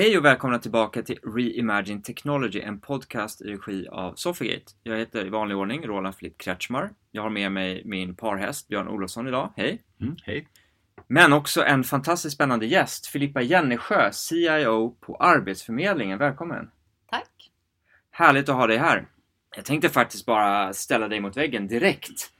[0.00, 4.72] Hej och välkomna tillbaka till Reimagine Technology, en podcast i regi av Sofigate.
[4.82, 6.90] Jag heter i vanlig ordning Roland Flipp Kretschmar.
[7.10, 9.52] Jag har med mig min parhäst Björn Olofsson idag.
[9.56, 9.82] Hej!
[10.00, 10.48] Mm, hej!
[11.06, 16.18] Men också en fantastiskt spännande gäst, Filippa Jennesjö, CIO på Arbetsförmedlingen.
[16.18, 16.70] Välkommen!
[17.06, 17.50] Tack!
[18.10, 19.08] Härligt att ha dig här.
[19.56, 22.30] Jag tänkte faktiskt bara ställa dig mot väggen direkt.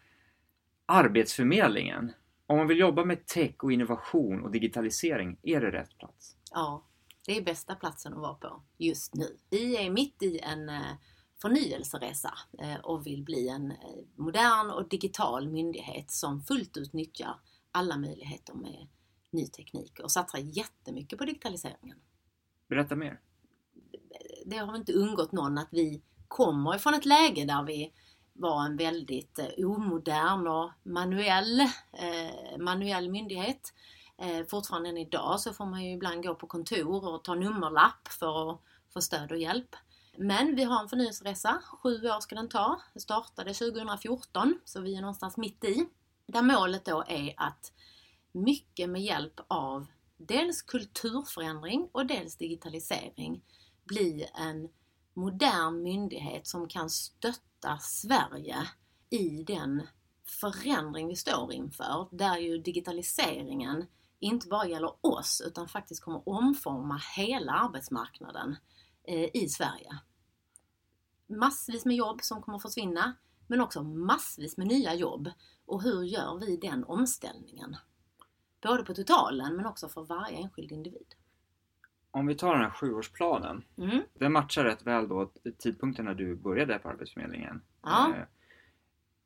[0.87, 2.12] Arbetsförmedlingen.
[2.47, 6.37] Om man vill jobba med tech och innovation och digitalisering, är det rätt plats?
[6.52, 6.84] Ja,
[7.27, 9.37] det är bästa platsen att vara på just nu.
[9.51, 10.97] Vi är mitt i en eh,
[11.43, 13.77] förnyelseresa eh, och vill bli en eh,
[14.16, 17.41] modern och digital myndighet som fullt ut nyttjar
[17.73, 18.88] alla möjligheter med
[19.30, 21.98] ny teknik och satsar jättemycket på digitaliseringen.
[22.69, 23.21] Berätta mer.
[24.46, 27.93] Det har inte undgått någon att vi kommer ifrån ett läge där vi
[28.32, 31.63] var en väldigt omodern och manuell,
[32.59, 33.73] manuell myndighet
[34.21, 38.09] Eh, fortfarande än idag så får man ju ibland gå på kontor och ta nummerlapp
[38.09, 38.60] för att
[38.93, 39.76] få stöd och hjälp.
[40.16, 42.80] Men vi har en förnyelseresa, sju år ska den ta.
[42.93, 45.87] Den startade 2014 så vi är någonstans mitt i.
[46.26, 47.73] Där målet då är att
[48.32, 53.43] mycket med hjälp av dels kulturförändring och dels digitalisering
[53.85, 54.68] bli en
[55.15, 58.57] modern myndighet som kan stötta Sverige
[59.10, 59.82] i den
[60.24, 63.87] förändring vi står inför, där ju digitaliseringen
[64.21, 68.56] inte bara gäller oss utan faktiskt kommer omforma hela arbetsmarknaden
[69.04, 69.99] eh, i Sverige.
[71.26, 73.16] Massvis med jobb som kommer försvinna
[73.47, 75.31] men också massvis med nya jobb.
[75.66, 77.76] Och hur gör vi den omställningen?
[78.62, 81.15] Både på totalen men också för varje enskild individ.
[82.10, 83.65] Om vi tar den här sjuårsplanen.
[83.76, 84.03] Mm.
[84.15, 87.62] Den matchar rätt väl då tidpunkten när du började på Arbetsförmedlingen.
[87.82, 88.15] Ja.
[88.16, 88.25] Eh,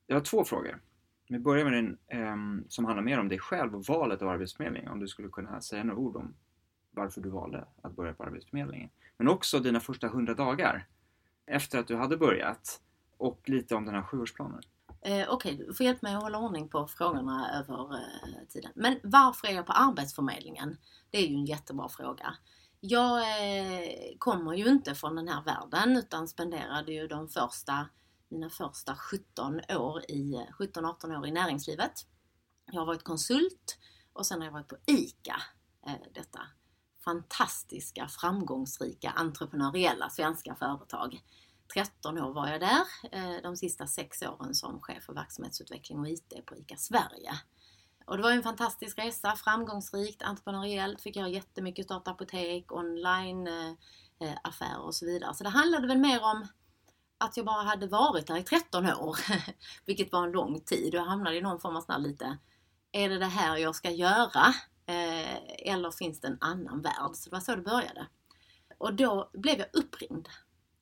[0.06, 0.80] jag har två frågor.
[1.28, 1.98] Vi börjar med den
[2.32, 4.92] um, som handlar mer om dig själv och valet av Arbetsförmedlingen.
[4.92, 6.34] Om du skulle kunna säga några ord om
[6.90, 8.90] varför du valde att börja på Arbetsförmedlingen.
[9.16, 10.86] Men också dina första hundra dagar
[11.46, 12.80] efter att du hade börjat
[13.16, 14.62] och lite om den här sjuårsplanen.
[15.00, 18.70] Eh, Okej, okay, du får hjälpa mig att hålla ordning på frågorna över eh, tiden.
[18.74, 20.76] Men varför är jag på Arbetsförmedlingen?
[21.10, 22.34] Det är ju en jättebra fråga.
[22.80, 27.86] Jag eh, kommer ju inte från den här världen utan spenderade ju de första
[28.28, 31.92] mina första 17 år i 17-18 år i näringslivet.
[32.66, 33.78] Jag har varit konsult
[34.12, 35.42] och sen har jag varit på ICA,
[35.86, 36.40] eh, detta
[37.04, 41.20] fantastiska, framgångsrika, entreprenöriella svenska företag.
[41.74, 46.08] 13 år var jag där, eh, de sista 6 åren som chef för verksamhetsutveckling och
[46.08, 47.32] IT på ICA Sverige.
[48.06, 54.34] Och det var en fantastisk resa, framgångsrikt, entreprenöriellt, fick göra jättemycket, starta apotek, online eh,
[54.42, 55.34] affärer och så vidare.
[55.34, 56.46] Så det handlade väl mer om
[57.18, 59.18] att jag bara hade varit där i 13 år,
[59.86, 62.38] vilket var en lång tid jag hamnade i någon form av sån lite,
[62.92, 64.54] är det det här jag ska göra?
[64.86, 67.10] Eh, eller finns det en annan värld?
[67.14, 68.06] Så det var så det började.
[68.78, 70.28] Och då blev jag uppringd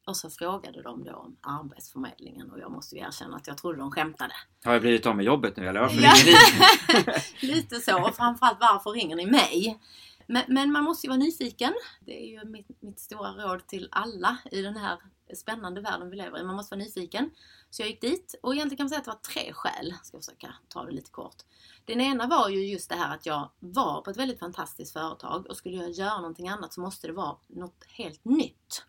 [0.07, 3.79] och så frågade de då om Arbetsförmedlingen och jag måste ju erkänna att jag trodde
[3.79, 4.35] de skämtade.
[4.65, 6.13] Har jag blivit av med jobbet nu eller varför ja.
[6.13, 7.07] ringer
[7.41, 7.53] ni?
[7.55, 9.81] Lite så och framförallt varför ringer ni mig?
[10.27, 11.75] Men, men, man måste ju vara nyfiken.
[12.01, 14.99] Det är ju mitt, mitt stora råd till alla i den här
[15.37, 16.45] spännande världen vi lever i.
[16.45, 17.31] Man måste vara nyfiken.
[17.71, 19.89] Så jag gick dit och egentligen kan man säga att det var tre skäl.
[19.89, 21.37] Jag ska försöka ta det lite kort.
[21.85, 25.47] Den ena var ju just det här att jag var på ett väldigt fantastiskt företag
[25.47, 28.85] och skulle jag göra någonting annat så måste det vara något helt nytt.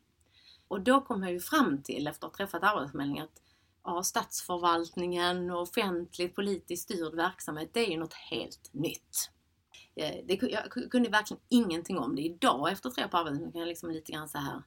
[0.67, 3.41] Och då kom jag ju fram till, efter att ha träffat Arbetsförmedlingen, att
[3.83, 9.29] ja, statsförvaltningen och offentlig politiskt styrd verksamhet, det är ju något helt nytt.
[9.95, 12.21] Eh, det, jag kunde verkligen ingenting om det.
[12.21, 14.63] Idag efter tre på Arbetsförmedlingen kan jag liksom lite grann så här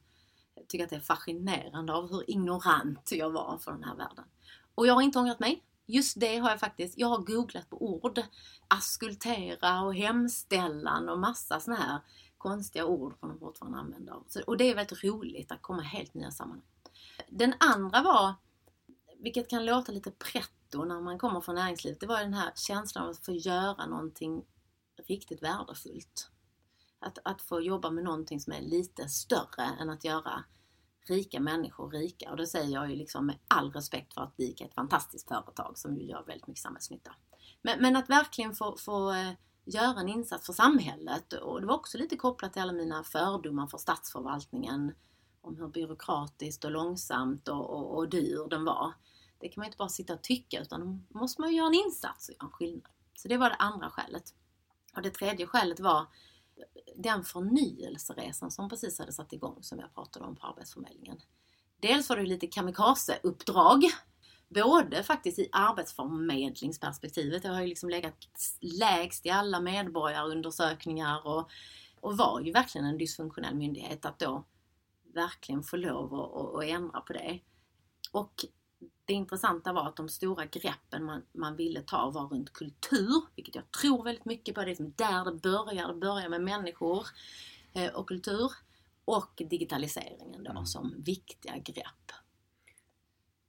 [0.57, 4.25] jag tycker att det är fascinerande av hur ignorant jag var för den här världen.
[4.75, 5.63] Och jag har inte ångrat mig.
[5.85, 8.21] Just det har jag faktiskt, jag har googlat på ord.
[8.67, 11.99] Askultera och hemställan och massa såna här
[12.37, 14.15] konstiga ord som de fortfarande använder.
[14.47, 16.65] och det är väldigt roligt att komma i helt nya sammanhang.
[17.29, 18.33] Den andra var,
[19.19, 23.03] vilket kan låta lite pretto när man kommer från näringslivet, det var den här känslan
[23.03, 24.43] av att få göra någonting
[25.07, 26.31] riktigt värdefullt.
[26.99, 30.43] Att, att få jobba med någonting som är lite större än att göra
[31.09, 32.31] rika människor rika.
[32.31, 35.27] Och det säger jag ju liksom med all respekt för att DIK är ett fantastiskt
[35.27, 37.15] företag som ju gör väldigt mycket samhällsnytta.
[37.61, 39.31] Men, men att verkligen få, få eh,
[39.65, 43.67] göra en insats för samhället och det var också lite kopplat till alla mina fördomar
[43.67, 44.93] för statsförvaltningen
[45.41, 48.93] om hur byråkratiskt och långsamt och, och, och dyr den var.
[49.39, 51.73] Det kan man inte bara sitta och tycka utan då måste man ju göra en
[51.73, 52.91] insats och göra en skillnad.
[53.15, 54.33] Så det var det andra skälet.
[54.95, 56.05] Och det tredje skälet var
[56.95, 61.17] den förnyelseresan som precis hade satt igång som jag pratade om på Arbetsförmedlingen.
[61.79, 63.83] Dels var det lite kamikaze-uppdrag.
[64.49, 67.43] Både faktiskt i arbetsförmedlingsperspektivet.
[67.43, 68.25] Jag har ju liksom legat
[68.61, 71.49] lägst i alla medborgarundersökningar och,
[71.99, 74.45] och var ju verkligen en dysfunktionell myndighet att då
[75.13, 77.39] verkligen få lov att, att ändra på det.
[78.11, 78.45] Och
[79.07, 83.55] det intressanta var att de stora greppen man, man ville ta var runt kultur, vilket
[83.55, 84.61] jag tror väldigt mycket på.
[84.61, 85.87] Det är liksom där det börjar.
[85.87, 87.07] Det börjar med människor
[87.73, 88.51] eh, och kultur.
[89.05, 90.65] Och digitaliseringen då Mm.
[90.65, 92.11] som viktiga grepp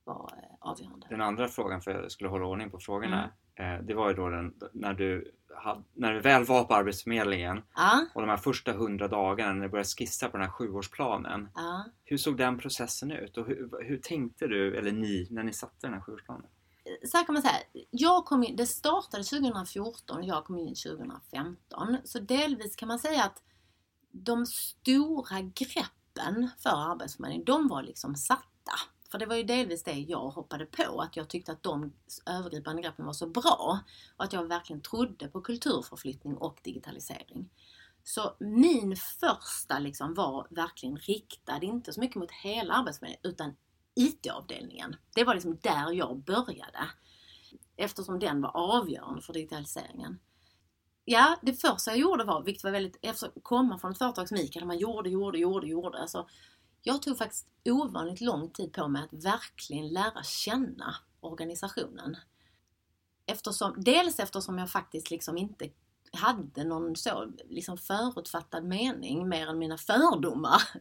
[0.04, 1.06] var eh, avgörande.
[1.10, 3.30] Den andra frågan, för jag skulle hålla ordning på frågorna, Mm.
[3.58, 7.62] Eh, det var ju då den, när, du hade, när du väl var på Arbetsförmedlingen
[7.74, 11.48] Ja, och de här första hundra dagarna när du började skissa på den här sjuårsplanen.
[11.54, 11.84] ja.
[12.04, 15.86] Hur såg den processen ut och hur, hur tänkte du, eller ni, när ni satte
[15.86, 16.46] den här sjuårsplanen?
[17.04, 17.54] så här kan man säga,
[17.90, 21.96] jag kom in, det startade 2014 och jag kom in 2015.
[22.04, 23.42] Så delvis kan man säga att
[24.10, 28.72] de stora greppen för Arbetsförmedlingen, de var liksom satta.
[29.10, 31.92] För det var ju delvis det jag hoppade på, att jag tyckte att de
[32.26, 33.80] övergripande greppen var så bra
[34.16, 37.50] och att jag verkligen trodde på kulturförflyttning och digitalisering.
[38.02, 43.56] Så min första liksom var verkligen riktad, inte så mycket mot hela Arbetsförmedlingen, utan
[43.94, 44.96] IT-avdelningen.
[45.14, 46.90] Det var liksom där jag började.
[47.76, 50.18] Eftersom den var avgörande för digitaliseringen.
[51.04, 54.28] Ja, det första jag gjorde var, vilket var väldigt, efter att komma från ett företag
[54.28, 55.98] som ICA, där man gjorde, gjorde, gjorde, gjorde.
[55.98, 56.28] Alltså,
[56.82, 62.16] jag tog faktiskt ovanligt lång tid på mig att verkligen lära känna organisationen.
[63.26, 65.68] Eftersom, dels eftersom jag faktiskt liksom inte
[66.12, 70.62] hade någon så liksom förutfattad mening mer än mina fördomar.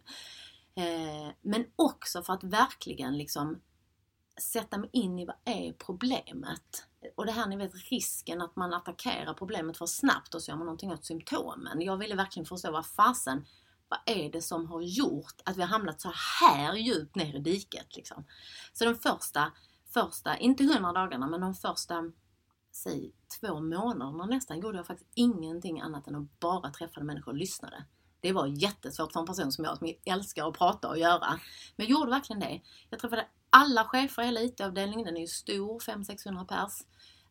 [0.80, 3.62] Eh, men också för att verkligen liksom
[4.42, 6.88] sätta mig in i vad är problemet.
[7.16, 10.58] Och det här ni vet risken att man attackerar problemet för snabbt och så gör
[10.58, 11.82] man någonting åt symptomen.
[11.82, 13.46] Jag ville verkligen förstå vad fasen,
[13.90, 16.12] vad är det som har gjort att vi har hamnat så
[16.42, 18.26] här djupt ner i diket liksom.
[18.74, 19.52] Så de första,
[19.94, 22.12] första, inte hundra dagarna, men de första
[22.72, 27.38] säg två månaderna nästan gjorde jag faktiskt ingenting annat än att bara träffa människor och
[27.38, 27.86] lyssnade.
[28.20, 31.40] Det var jättesvårt för en person som jag som älskar att prata och göra.
[31.76, 32.62] Men jag gjorde verkligen det.
[32.90, 36.82] Jag träffade alla chefer i hela IT-avdelningen, den är ju stor, 500-600 pers.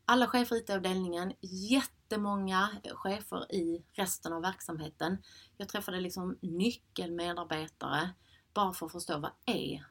[0.09, 5.19] Alla chefer i IT-avdelningen, jättemånga chefer i resten av verksamheten.
[5.57, 8.11] Jag träffade liksom nyckelmedarbetare
[8.55, 9.87] bara för att förstå vad är,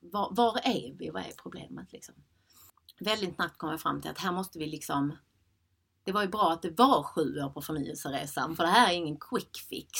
[0.00, 2.14] var, var är vi, vad är problemet liksom.
[3.00, 5.16] Väldigt snabbt kom jag fram till att här måste vi liksom
[6.04, 8.96] det var ju bra att det var sju år på förnyelseresan för det här är
[8.96, 9.98] ingen quick fix.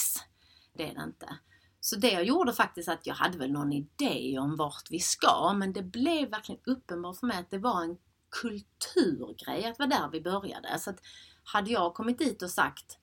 [0.74, 1.38] Det är det inte.
[1.80, 5.52] Så det jag gjorde faktiskt att jag hade väl någon idé om vart vi ska
[5.56, 7.96] men det blev verkligen uppenbart för mig att det var en
[8.30, 10.78] kulturgrej, att det var där vi började.
[10.78, 11.00] Så att
[11.44, 12.98] hade jag kommit dit och sagt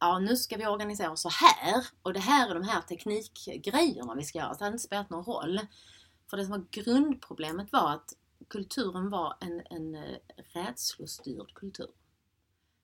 [0.00, 4.14] ja nu ska vi organisera oss så här och det här är de här teknikgrejerna
[4.14, 5.60] vi ska göra, så det hade inte spelat någon roll.
[6.30, 8.12] För det som var grundproblemet var att
[8.48, 11.90] kulturen var en, en eh, rädslostyrd kultur.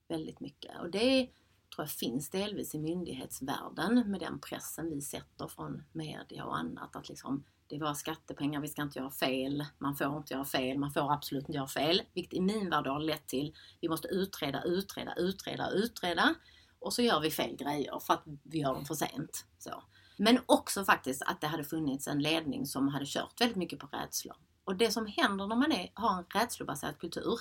[0.09, 0.81] Väldigt mycket.
[0.81, 1.31] Och det
[1.75, 6.97] tror jag finns delvis i myndighetsvärlden med den pressen vi sätter från media och annat.
[6.97, 10.45] Att liksom, det är våra skattepengar, vi ska inte göra fel, man får inte göra
[10.45, 12.03] fel, man får absolut inte göra fel.
[12.15, 16.35] Vilket i min värld har lett till vi måste utreda, utreda, utreda, utreda.
[16.79, 19.47] Och så gör vi fel grejer för att vi gör dem för sent.
[19.59, 19.83] Så.
[20.17, 23.87] Men också faktiskt att det hade funnits en ledning som hade kört väldigt mycket på
[23.87, 24.37] rädslor.
[24.65, 27.41] Och det som händer när man är, har en rädslobaserad kultur,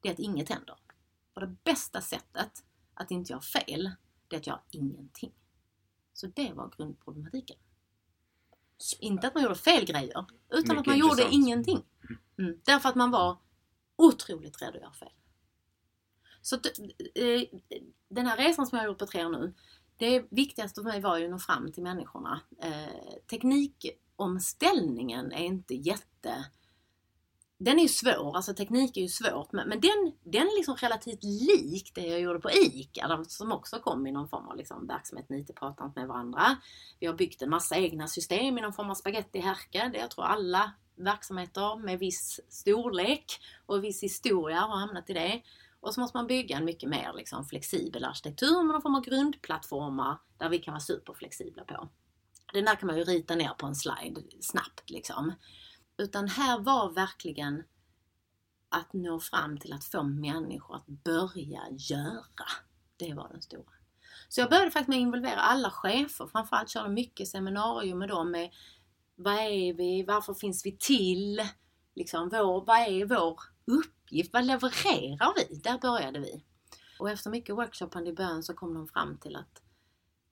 [0.00, 0.76] det är att inget händer.
[1.34, 3.90] Och det bästa sättet att inte göra fel,
[4.28, 5.32] det är att göra ingenting.
[6.12, 7.56] Så det var grundproblematiken.
[8.98, 11.34] Inte att man gjorde fel grejer, utan Mycket att man gjorde intressant.
[11.34, 11.82] ingenting.
[12.38, 12.60] Mm.
[12.64, 13.36] Därför att man var
[13.96, 15.12] otroligt rädd att göra fel.
[16.42, 17.42] Så eh,
[18.08, 19.54] den här resan som jag har gjort på tre år nu,
[19.96, 22.40] det viktigaste för mig var ju att nå fram till människorna.
[22.62, 26.44] Eh, teknikomställningen är inte jätte...
[27.64, 30.76] Den är ju svår, alltså teknik är ju svårt, men, men den, den är liksom
[30.76, 34.86] relativt lik det jag gjorde på ICA, som också kom i någon form av liksom
[34.86, 36.56] verksamhet, ni inte pratar inte med varandra.
[37.00, 40.24] Vi har byggt en massa egna system i någon form av spagettihärka, det jag tror
[40.24, 45.42] alla verksamheter med viss storlek och viss historia har hamnat i det.
[45.80, 49.04] Och så måste man bygga en mycket mer liksom, flexibel arkitektur med någon form av
[49.04, 51.88] grundplattformar där vi kan vara superflexibla på.
[52.52, 55.32] Den där kan man ju rita ner på en slide snabbt liksom.
[55.96, 57.62] Utan här var verkligen
[58.68, 62.48] att nå fram till att få människor att börja göra.
[62.96, 63.72] Det var den stora.
[64.28, 66.26] Så jag började faktiskt med att involvera alla chefer.
[66.26, 68.50] Framförallt körde mycket seminarium med dem med
[69.14, 71.40] vad är vi, varför finns vi till?
[71.94, 74.32] Liksom, vår, vad är vår uppgift?
[74.32, 75.56] Vad levererar vi?
[75.56, 76.44] Där började vi.
[76.98, 79.62] Och efter mycket workshoppande i början så kom de fram till att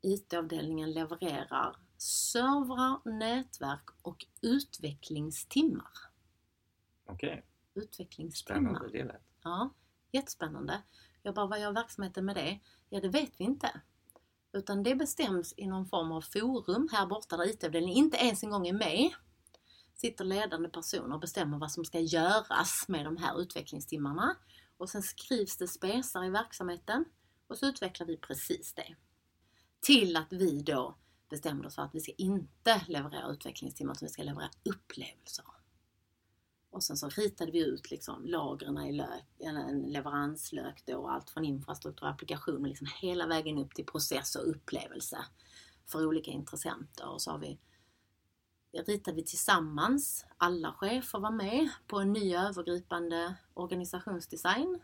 [0.03, 5.93] IT-avdelningen levererar servrar, nätverk och utvecklingstimmar.
[7.07, 8.61] Okej, Utvecklingstimmar.
[8.61, 9.23] spännande det lät.
[9.43, 9.75] Ja,
[10.13, 10.83] jättespännande.
[11.23, 12.61] Jag bara, vad gör verksamheten med det?
[12.89, 13.81] Ja, det vet vi inte.
[14.53, 18.51] Utan det bestäms i någon form av forum här borta där IT-avdelningen inte ens en
[18.51, 19.11] gång är med.
[19.95, 24.37] Sitter ledande personer och bestämmer vad som ska göras med de här utvecklingstimmarna.
[24.77, 27.05] Och sen skrivs det spesar i verksamheten
[27.47, 28.97] och så utvecklar vi precis det.
[29.81, 30.99] Till att vi då
[31.31, 35.45] bestämde oss för att vi ska inte leverera utvecklingstimmar utan vi ska leverera upplevelser.
[36.71, 41.45] Och sen så ritade vi ut liksom lagren i lök, en leveranslök då, allt från
[41.45, 45.19] infrastruktur och applikationer liksom hela vägen upp till process och upplevelse
[45.87, 47.09] för olika intressenter.
[47.09, 47.59] Och så har vi,
[48.73, 54.81] ritade vi tillsammans, alla chefer var med på en ny övergripande organisationsdesign.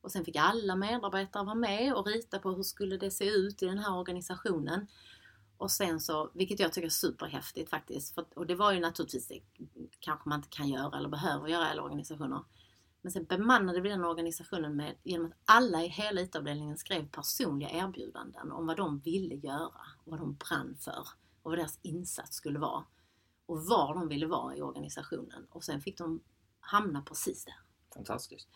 [0.00, 3.62] Och sen fick alla medarbetare vara med och rita på hur skulle det se ut
[3.62, 4.86] i den här organisationen.
[5.58, 9.28] Och sen så, vilket jag tycker är superhäftigt faktiskt, för, och det var ju naturligtvis
[9.28, 9.40] det
[10.00, 12.44] kanske man inte kan göra eller behöver göra i alla organisationer.
[13.02, 17.70] Men sen bemannade vi den organisationen med, genom att alla i hela IT-avdelningen skrev personliga
[17.70, 21.06] erbjudanden om vad de ville göra, vad de brann för
[21.42, 22.84] och vad deras insats skulle vara.
[23.46, 25.46] Och var de ville vara i organisationen.
[25.50, 26.20] Och sen fick de
[26.60, 27.54] hamna precis där.
[27.94, 28.48] Fantastiskt.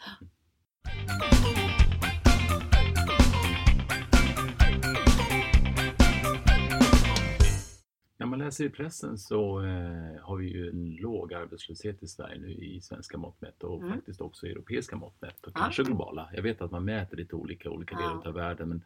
[8.20, 12.38] När man läser i pressen så eh, har vi ju en låg arbetslöshet i Sverige
[12.40, 13.94] nu i svenska mått mätt och Mm.
[13.94, 16.30] faktiskt också i europeiska mått mätt och kanske globala.
[16.34, 18.28] Jag vet att man mäter lite olika olika delar Ja.
[18.28, 18.82] av världen men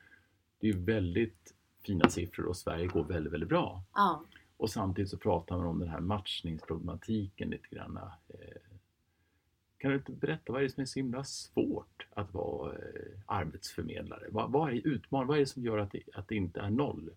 [0.61, 3.83] det är ju väldigt fina siffror och Sverige går väldigt, väldigt bra.
[3.95, 4.25] Ja,
[4.57, 7.97] Och samtidigt så pratar man om den här matchningsproblematiken lite grann.
[8.29, 8.38] Eh,
[9.79, 12.79] Kan du inte berätta vad är det som är så himla svårt att vara eh,
[13.26, 14.26] arbetsförmedlare?
[14.31, 15.29] Vad, vad är utmaningen?
[15.29, 17.11] Vad är det som gör att det, att det inte är noll?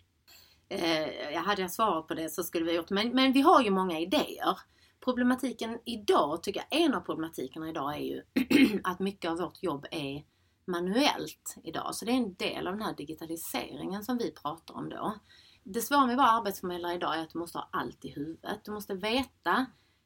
[0.70, 3.42] Eh, jag hade jag svarat på det så skulle vi ha gjort men, men vi
[3.42, 4.60] har ju många idéer.
[5.04, 8.22] Problematiken idag, tycker jag, en av problematikerna idag är ju
[8.84, 10.24] att mycket av vårt jobb är
[10.68, 11.96] manuellt idag.
[11.96, 15.16] Så det är en del av den här digitaliseringen som vi pratar om då.
[15.64, 18.60] Det svåra med att vara arbetsförmedlare idag är att du måste ha allt i huvudet.
[18.64, 19.66] Du måste veta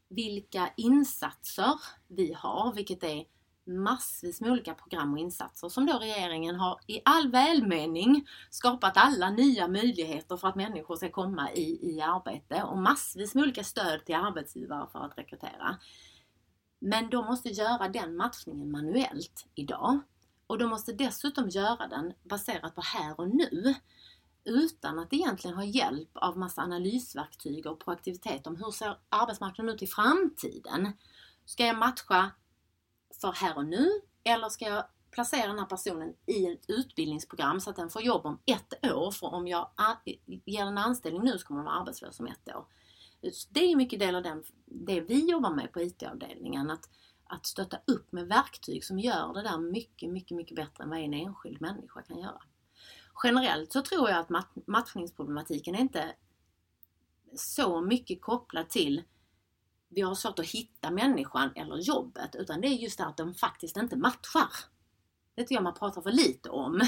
[0.10, 1.74] vilka insatser
[2.08, 3.26] vi har, vilket är
[3.66, 9.30] massvis med olika program och insatser som då regeringen har i all välmening skapat alla
[9.30, 14.06] nya möjligheter för att människor ska komma i, i arbete och massvis med olika stöd
[14.06, 15.78] till arbetsgivare för att rekrytera.
[16.80, 20.00] Men de måste göra den matchningen manuellt idag.
[20.48, 23.76] Och de måste dessutom göra den baserat på här och nu.
[24.44, 29.82] Utan att egentligen ha hjälp av massa analysverktyg och proaktivitet om hur ser arbetsmarknaden ut
[29.82, 30.94] i framtiden.
[31.46, 32.32] Ska jag matcha
[33.22, 33.90] för här och nu
[34.24, 38.26] eller ska jag placera den här personen i ett utbildningsprogram så att den får jobb
[38.26, 39.12] om ett år.
[39.12, 39.70] För om jag
[40.26, 42.66] ger en anställning nu så kommer den vara arbetslös om ett år.
[43.32, 46.72] Så det är mycket del av den, det vi jobbar med på IT-avdelningen.
[46.72, 46.90] Att,
[47.24, 51.00] att stötta upp med verktyg som gör det där mycket, mycket, mycket bättre än vad
[51.00, 52.42] en enskild människa kan göra.
[53.24, 56.16] Generellt så tror jag att matchningsproblematiken är inte
[57.36, 59.04] så mycket kopplad till
[59.92, 63.34] vi har svårt att hitta människan eller jobbet utan det är just det att de
[63.34, 64.50] faktiskt inte matchar.
[65.36, 66.82] Det tycker jag man pratar för lite om.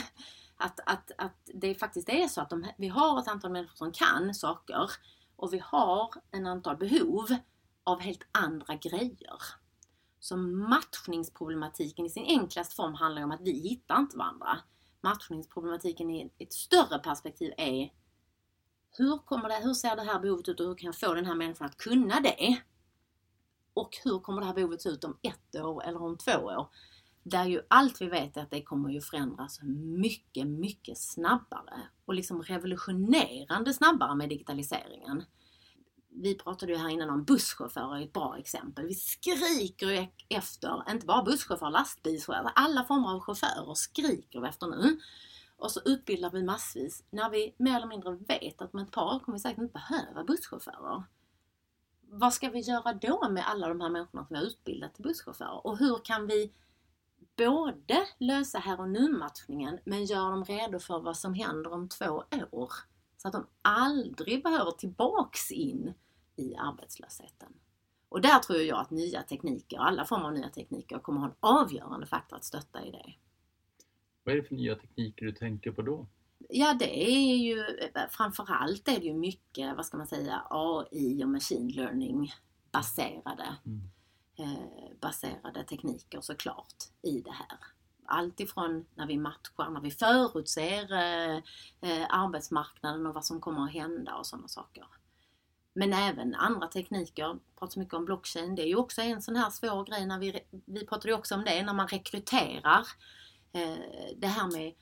[0.57, 3.91] Att, att, att det faktiskt är så att de, vi har ett antal människor som
[3.91, 4.91] kan saker
[5.35, 7.27] och vi har en antal behov
[7.83, 9.37] av helt andra grejer.
[10.19, 14.57] Så matchningsproblematiken i sin enklaste form handlar om att vi hittar inte varandra.
[15.01, 17.89] Matchningsproblematiken i ett större perspektiv är
[18.91, 21.25] hur, kommer det, hur ser det här behovet ut och hur kan jag få den
[21.25, 22.61] här människan att kunna det?
[23.73, 26.69] Och hur kommer det här behovet se ut om ett år eller om två år?
[27.23, 29.59] Där ju allt vi vet är att det kommer ju förändras
[29.97, 35.23] mycket, mycket snabbare och liksom revolutionerande snabbare med digitaliseringen.
[36.09, 38.85] Vi pratade ju här innan om busschaufförer, är ett bra exempel.
[38.85, 44.47] Vi skriker ju e- efter, inte bara busschaufförer, lastbilschaufförer, alla former av chaufförer skriker vi
[44.47, 44.99] efter nu.
[45.57, 49.15] Och så utbildar vi massvis när vi mer eller mindre vet att om ett par
[49.15, 51.03] år kommer vi säkert inte behöva busschaufförer
[52.15, 55.03] vad ska vi göra då med alla de här människorna som vi har utbildat till
[55.03, 55.67] busschaufförer?
[55.67, 56.53] Och hur kan vi
[57.37, 61.89] både lösa här och nu matchningen men göra dem redo för vad som händer om
[61.89, 62.71] två år?
[63.17, 65.93] Så att de aldrig behöver tillbaks in
[66.35, 67.53] i arbetslösheten.
[68.09, 71.35] Och där tror jag att nya tekniker, alla former av nya tekniker, kommer ha en
[71.39, 73.13] avgörande faktor att stötta i det.
[74.23, 76.07] Vad är det för nya tekniker du tänker på då?
[76.49, 77.65] Ja, det är ju
[78.09, 82.33] framförallt är det ju mycket, vad ska man säga, AI och machine learning
[82.71, 83.81] baserade, Mm.
[84.37, 87.57] eh, baserade tekniker såklart i det här.
[88.05, 91.35] Allt ifrån när vi matchar, när vi förutser eh,
[91.81, 94.85] eh, arbetsmarknaden och vad som kommer att hända och sådana saker.
[95.73, 99.49] Men även andra tekniker, pratar mycket om blockchain, det är ju också en sån här
[99.49, 102.87] svår grej när vi, vi pratade ju också om det, när man rekryterar.
[103.53, 103.77] Eh,
[104.17, 104.73] det här med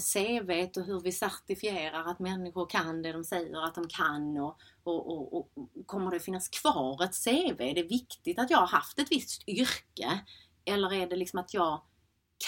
[0.00, 4.58] CV och hur vi certifierar att människor kan det de säger att de kan och,
[4.82, 5.48] och, och, och
[5.86, 7.60] kommer det finnas kvar ett CV?
[7.60, 10.20] Är det viktigt att jag har haft ett visst yrke?
[10.64, 11.82] Eller är det liksom att jag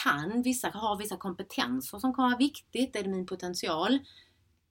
[0.02, 2.96] kan vissa, har vissa kompetenser som kommer vara viktigt?
[2.96, 3.98] Är det min potential?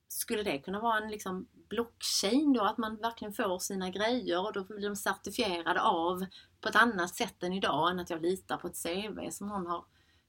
[0.07, 2.61] Skulle det kunna vara en liksom blockchain då?
[2.61, 6.25] Att man verkligen får sina grejer och då blir de certifierade av
[6.61, 9.67] på ett annat sätt än idag än att jag litar på ett CV som någon
[9.67, 9.85] har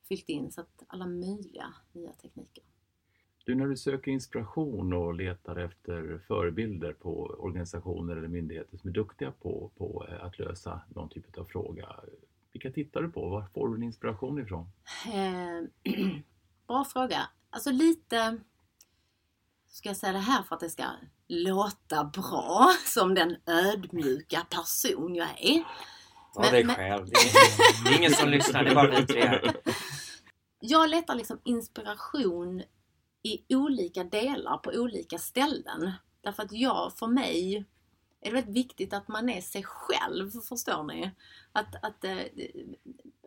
[0.08, 0.52] fyllt in.
[0.52, 2.64] Så att alla möjliga nya tekniker.
[3.46, 8.94] Du, när du söker inspiration och letar efter förebilder på organisationer eller myndigheter som är
[8.94, 11.88] duktiga på, på att lösa någon typ av fråga.
[12.52, 13.28] Vilka tittar du på?
[13.28, 14.70] Var får du din inspiration ifrån?
[15.06, 15.92] Eh,
[16.66, 17.28] bra fråga.
[17.50, 18.38] Alltså lite...
[19.68, 20.84] Ska jag säga det här för att det ska
[21.28, 25.64] låta bra som den ödmjuka person jag är?
[26.34, 27.06] Var dig själv.
[27.84, 29.40] Det är, ingen som lyssnar, det är bara vi tre.
[30.68, 32.62] Jag letar liksom inspiration
[33.22, 35.92] i olika delar på olika ställen.
[36.20, 37.64] Därför att jag, för mig,
[38.20, 41.10] är det väldigt viktigt att man är sig själv, förstår ni?
[41.52, 42.18] Att, att eh,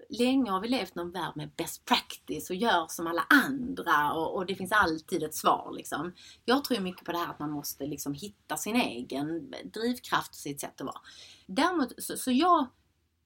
[0.09, 4.13] länge har vi levt i någon värld med best practice och gör som alla andra
[4.13, 6.13] och, och, det finns alltid ett svar liksom.
[6.45, 10.35] Jag tror mycket på det här att man måste liksom hitta sin egen drivkraft och
[10.35, 11.01] sitt sätt att vara.
[11.45, 12.67] Däremot, så, så jag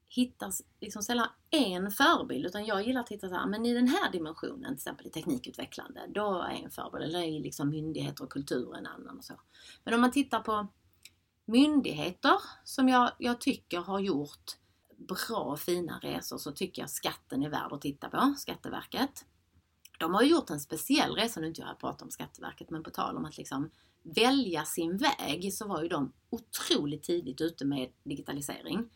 [0.08, 3.88] hittar liksom sällan en förebild utan jag gillar att hitta så här, men i den
[3.88, 8.32] här dimensionen, till exempel i teknikutvecklande, då är en förebild, eller i liksom myndigheter och
[8.32, 9.34] kultur en annan och så.
[9.84, 10.66] Men om man tittar på
[11.44, 14.56] myndigheter som jag, jag tycker har gjort
[14.96, 19.24] bra fina resor så tycker jag skatten är värd att titta på, Skatteverket.
[19.98, 22.90] De har gjort en speciell resa, nu inte jag har pratat om Skatteverket, men på
[22.90, 23.70] tal om att liksom
[24.02, 28.90] välja sin väg så var ju de otroligt tidigt ute med digitalisering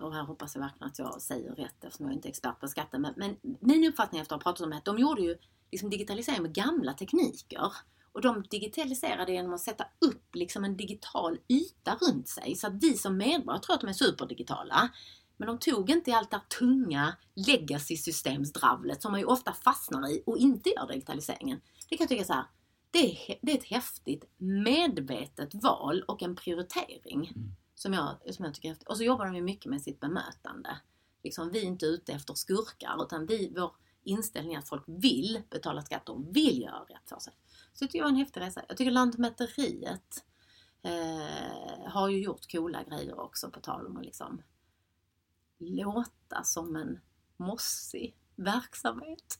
[0.00, 2.68] och här hoppas jag verkligen att jag säger rätt eftersom jag inte är expert på
[2.68, 3.00] skatten.
[3.00, 5.38] Men, men min uppfattning efter att ha pratat om det är att de gjorde ju
[5.70, 7.72] liksom digitalisering med gamla tekniker.
[8.12, 12.56] Och de digitaliserade genom att sätta upp liksom en digital yta runt sig.
[12.56, 14.90] Så att vi som medborgare tror att de är superdigitala.
[15.36, 20.10] Men de tog inte i allt det här tunga legacy-systemsdravlet som man ju ofta fastnar
[20.10, 21.60] i och inte gör digitaliseringen.
[21.88, 22.44] Det kan jag tycka så här,
[22.90, 27.32] det är, det är ett häftigt medvetet val och en prioritering.
[27.36, 27.52] Mm.
[27.82, 28.88] Som jag, som jag tycker är häftigt.
[28.88, 30.80] Och så jobbar de ju mycket med sitt bemötande.
[31.22, 35.42] Liksom, vi är inte ute efter skurkar utan vi, vår inställning är att folk vill
[35.50, 37.32] betala skatt och vill göra rätt för sig.
[37.72, 38.62] Så det tycker jag var en häftig resa.
[38.68, 40.24] Jag tycker Lantmäteriet
[40.82, 44.42] eh, har ju gjort coola grejer också på tal om att liksom
[45.58, 47.00] låta som en
[47.36, 49.38] mossig verksamhet.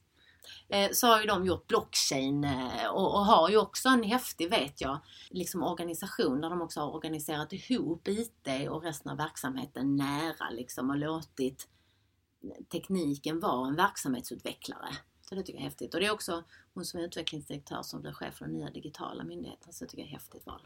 [0.69, 4.51] Eh, så har ju de gjort blockchain eh, och, och, har ju också en häftig,
[4.51, 4.99] vet jag,
[5.31, 10.91] liksom organisation där de också har organiserat ihop IT och resten av verksamheten nära liksom
[10.91, 11.69] och låtit
[12.73, 14.89] tekniken vara en verksamhetsutvecklare.
[15.21, 15.95] Så det tycker jag är häftigt.
[15.95, 19.25] Och det är också hon som är utvecklingsdirektör som blir chef för den nya digitala
[19.25, 19.73] myndigheten.
[19.73, 20.61] Så det tycker jag är ett häftigt val.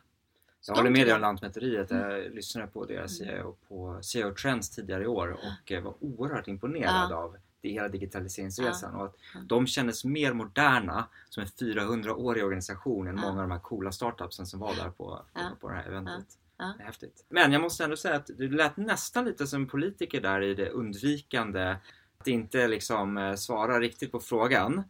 [0.66, 1.90] Jag håller med dig om Lantmäteriet.
[1.90, 2.34] Jag mm.
[2.34, 3.34] lyssnade på deras mm.
[3.34, 7.16] CEO på CEO Trends tidigare i år och eh, var oerhört imponerad ja.
[7.16, 7.36] av
[7.72, 8.98] hela digitaliseringsresan ja.
[8.98, 13.20] och att de kändes mer moderna som en 400-årig organisation än ja.
[13.20, 15.50] många av de här coola startupsen som var där på, ja.
[15.60, 16.38] på det här eventet.
[16.56, 16.74] Ja.
[16.78, 17.24] Häftigt.
[17.28, 20.68] Men jag måste ändå säga att du lät nästan lite som politiker där i det
[20.70, 21.76] undvikande.
[22.18, 24.82] Att inte liksom eh, svara riktigt på frågan.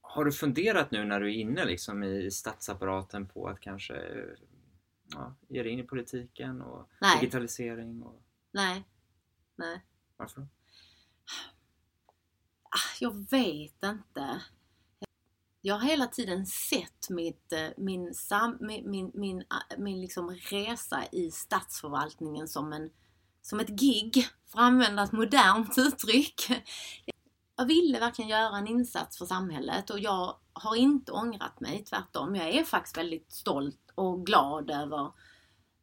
[0.00, 3.94] Har du funderat nu när du är inne liksom i statsapparaten på att kanske
[5.04, 7.20] ja, ge dig in i politiken och Nej.
[7.20, 8.02] digitalisering?
[8.02, 8.22] Och...
[8.52, 8.84] Nej.
[9.56, 9.84] Nej.
[10.16, 10.46] Varför då?
[12.74, 14.42] Ah, jag vet inte.
[15.60, 19.44] Jag har hela tiden sett mitt, eh, min, sam, min, min, min,
[19.78, 22.90] min liksom resa i statsförvaltningen som, en,
[23.42, 26.50] som ett gig, för att använda ett modernt uttryck.
[27.56, 32.36] Jag ville verkligen göra en insats för samhället och jag har inte ångrat mig, tvärtom.
[32.36, 35.12] Jag är faktiskt väldigt stolt och glad över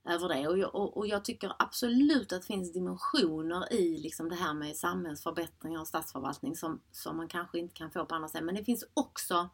[0.10, 0.48] över det.
[0.48, 4.54] Och jag, och, och jag tycker absolut att det finns dimensioner i liksom det här
[4.54, 8.44] med samhällsförbättringar och statsförvaltning som, som man kanske inte kan få på andra sätt.
[8.44, 9.50] Men det finns också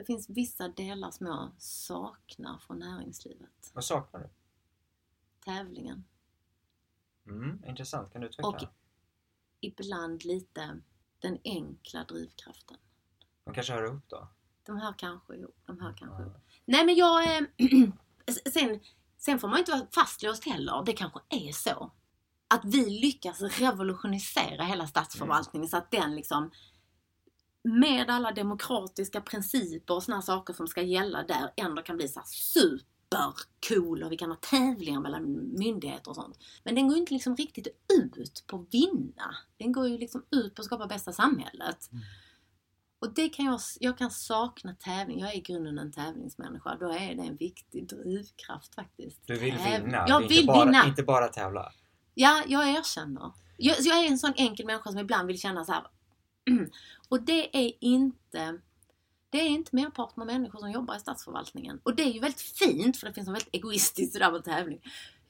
[0.00, 3.70] det finns vissa delar som jag saknar från näringslivet.
[3.72, 4.28] Vad saknar du?
[5.44, 6.04] Tävlingen.
[7.26, 8.48] Mm, intressant, kan du utveckla?
[8.48, 8.64] Och
[9.60, 10.80] ibland lite
[11.18, 12.76] den enkla drivkraften.
[13.44, 14.28] De kanske hör ihop då?
[14.62, 15.56] De hör kanske ihop.
[15.66, 16.36] De hör kanske ihop.
[16.64, 17.36] Nej men jag...
[17.36, 17.42] Eh,
[18.52, 18.80] sen,
[19.20, 20.82] Sen får man inte vara fastlåst heller.
[20.86, 21.92] Det kanske är så.
[22.48, 25.68] Att vi lyckas revolutionisera hela statsförvaltningen mm.
[25.68, 26.50] så att den liksom
[27.62, 32.20] med alla demokratiska principer och sådana saker som ska gälla där ändå kan bli så
[32.24, 36.38] supercool och vi kan ha tävlingar mellan myndigheter och sånt.
[36.64, 37.68] Men den går ju inte liksom riktigt
[38.02, 39.36] ut på att vinna.
[39.56, 41.88] Den går ju liksom ut på att skapa bästa samhället.
[41.92, 42.04] Mm.
[43.00, 45.20] Och det kan jag, jag kan sakna tävling.
[45.20, 46.76] Jag är i grunden en tävlingsmänniska.
[46.80, 49.20] Då är det en viktig drivkraft faktiskt.
[49.26, 50.86] Du vill vinna, Jag det vill inte, bara, vinna.
[50.86, 51.72] inte bara tävla.
[52.14, 53.32] Ja, jag erkänner.
[53.56, 55.86] Jag, jag är en sån enkel människa som ibland vill känna så här.
[57.08, 58.58] Och det är inte
[59.30, 61.80] det är inte merparten av människor som jobbar i statsförvaltningen.
[61.82, 64.80] Och det är ju väldigt fint för det finns en väldigt egoistiskt där med tävling.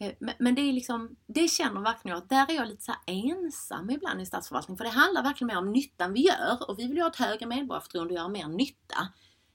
[0.01, 2.95] Eh, men, det är liksom, det känner verkligen jag att där är jag lite så
[3.07, 4.77] ensam ibland i statsförvaltningen.
[4.79, 7.17] För det handlar verkligen mer om nyttan vi gör och vi vill ju ha ett
[7.17, 9.09] högre medborgarförtroende och göra mer nytta.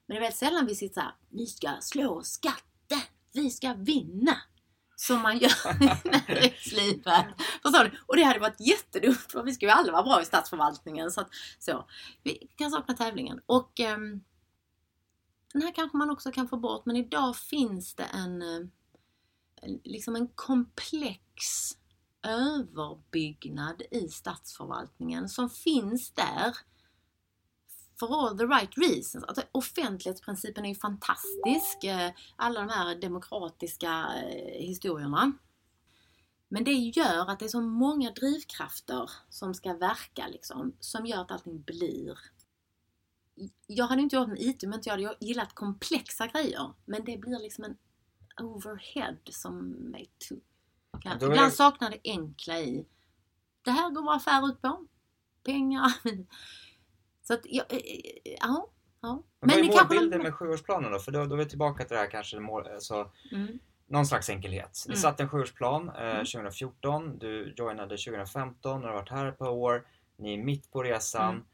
[0.06, 3.02] Men det är väldigt sällan vi sitter så här, vi ska slå skatten,
[3.34, 4.38] vi ska vinna.
[4.98, 7.26] Som man gör i näringslivet.
[7.62, 7.92] Förstår du?
[8.06, 11.12] Och det hade varit jättedumt för vi ska ju alla vara bra i statsförvaltningen.
[11.12, 11.30] Så, att,
[11.60, 11.86] så.
[12.24, 13.42] Vi kan sakna tävlingen.
[13.46, 14.24] Och um,
[15.54, 18.72] den här kanske man också kan få bort men idag finns det en, en-
[19.84, 21.72] liksom en komplex
[22.24, 26.58] överbyggnad i statsförvaltningen som finns där
[28.00, 29.24] for all the right reasons.
[29.24, 31.84] Alltså, offentlighetsprincipen är ju fantastisk.
[31.84, 35.32] Eh, alla de här demokratiska eh, historierna.
[36.48, 41.22] Men det gör att det är så många drivkrafter som ska verka liksom, som gör
[41.22, 42.18] att allting blir
[43.68, 46.74] jag hade inte jobbat med IT men inte jag hade gillat komplexa grejer.
[46.86, 47.78] Men det blir liksom en
[48.42, 49.76] overhead som.
[51.02, 52.86] Kan- Då är Ibland det- saknar det enkla i.
[53.62, 54.86] Det här går vår affär ut på.
[55.46, 55.92] Pengar.
[57.22, 58.68] Så att, ja, eh, eh, ja.
[59.02, 59.24] ja.
[59.40, 61.00] Men vad är målbilden de- med sjuårsplanen då?
[61.00, 63.60] För då, då är vi tillbaka till det här kanske, mål, alltså, Mm.
[63.88, 64.84] någon slags enkelhet.
[64.88, 65.02] Ni Mm.
[65.02, 66.26] satte en sjuårsplan eh, Mm.
[66.26, 70.84] 2014, du joinade 2015, du har varit här ett par år, ni är mitt på
[70.84, 71.34] resan.
[71.34, 71.46] Mm.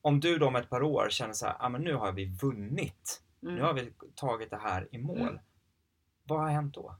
[0.00, 2.24] Om du då om ett par år känner så här, ah, men nu har vi
[2.42, 3.54] vunnit, Mm.
[3.54, 5.40] nu har vi tagit det här i mål.
[6.24, 6.96] Vad har hänt då?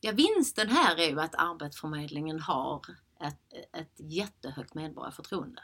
[0.00, 2.82] Ja, vinsten här är ju att Arbetsförmedlingen har
[3.20, 5.62] ett, ett jättehögt medborgarförtroende.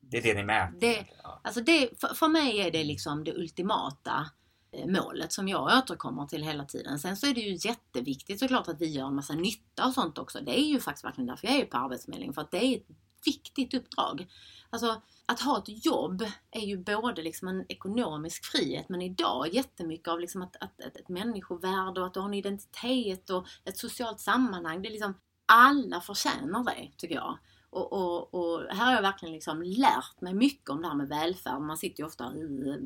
[0.00, 0.78] Det är det ni mäter?
[0.80, 1.06] Det-.
[1.42, 4.30] Alltså det, för, för mig är det liksom det ultimata
[4.72, 6.98] eh, målet som jag återkommer till hela tiden.
[6.98, 10.18] Sen så är det ju jätteviktigt såklart att vi gör en massa nytta och sånt
[10.18, 10.40] också.
[10.40, 12.34] Det är ju faktiskt verkligen därför jag är på Arbetsförmedlingen.
[12.34, 12.86] För att det är ett
[13.26, 14.26] viktigt uppdrag.
[14.70, 20.08] Alltså att ha ett jobb är ju både liksom en ekonomisk frihet men idag jättemycket
[20.08, 23.78] av liksom att, att, att ett människovärde och att du har en identitet och ett
[23.78, 24.82] socialt sammanhang.
[24.82, 25.14] Det är liksom
[25.46, 27.38] alla förtjänar det tycker jag.
[27.70, 31.08] Och, och, och här har jag verkligen liksom lärt mig mycket om det här med
[31.08, 31.60] välfärd.
[31.60, 32.80] Man sitter ju ofta och eh,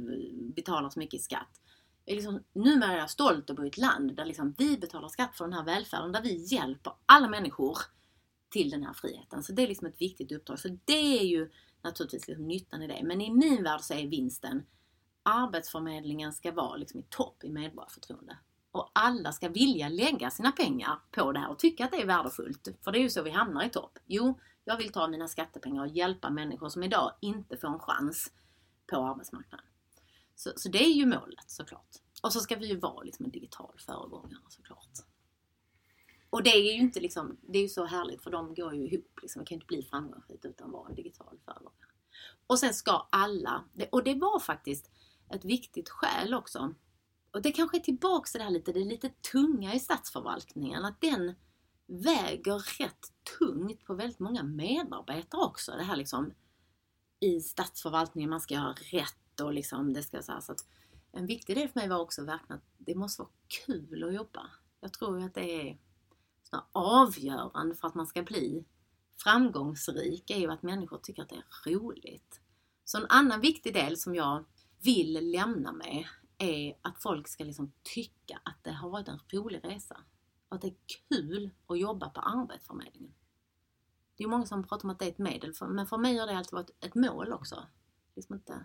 [0.56, 1.60] betalar så mycket i skatt.
[2.06, 5.08] Är liksom, numera är jag stolt att bo i ett land där liksom vi betalar
[5.08, 6.12] skatt för den här välfärden.
[6.12, 7.78] Där vi hjälper alla människor
[8.50, 9.42] till den här friheten.
[9.42, 10.58] Så det är liksom ett viktigt uppdrag.
[10.58, 11.50] Så det är ju
[11.82, 13.00] naturligtvis liksom nyttan i det.
[13.04, 14.62] Men i min värld så är vinsten
[15.22, 18.38] Arbetsförmedlingen ska vara liksom i topp i medborgarförtroende.
[18.72, 22.06] Och alla ska vilja lägga sina pengar på det här och tycka att det är
[22.06, 22.68] värdefullt.
[22.84, 23.98] För det är ju så vi hamnar i topp.
[24.06, 28.32] Jo, jag vill ta mina skattepengar och hjälpa människor som idag inte får en chans
[28.86, 29.66] på arbetsmarknaden.
[30.34, 31.96] Så, så det är ju målet såklart.
[32.22, 35.09] Och så ska vi ju vara liksom en digital föregångare såklart.
[36.30, 38.86] Och det är ju inte liksom, det är ju så härligt för de går ju
[38.86, 39.40] ihop liksom.
[39.40, 41.90] Det kan ju inte bli framgångsrikt utan att vara en digital föregångare.
[42.46, 44.90] Och sen ska alla, och det var faktiskt
[45.30, 46.74] ett viktigt skäl också.
[47.32, 50.84] Och det kanske är tillbaks till det här lite, det är lite tunga i statsförvaltningen.
[50.84, 51.34] Att den
[51.86, 55.72] väger rätt tungt på väldigt många medarbetare också.
[55.72, 56.32] Det här liksom
[57.20, 60.66] i statsförvaltningen, man ska göra rätt och liksom det ska så här, så att
[61.12, 63.32] en viktig del för mig var också verkligen att det måste vara
[63.66, 64.50] kul att jobba.
[64.80, 65.78] Jag tror ju att det är
[66.72, 68.64] avgörande för att man ska bli
[69.22, 72.40] framgångsrik är ju att människor tycker att det är roligt.
[72.84, 74.44] Så en annan viktig del som jag
[74.82, 76.04] vill lämna med
[76.38, 79.96] är att folk ska liksom tycka att det har varit en rolig resa.
[80.48, 80.76] Och att det är
[81.08, 83.14] kul att jobba på Arbetsförmedlingen.
[84.16, 86.26] Det är många som pratar om att det är ett medel, men för mig har
[86.26, 87.66] det alltid varit ett mål också.
[88.16, 88.64] Liksom inte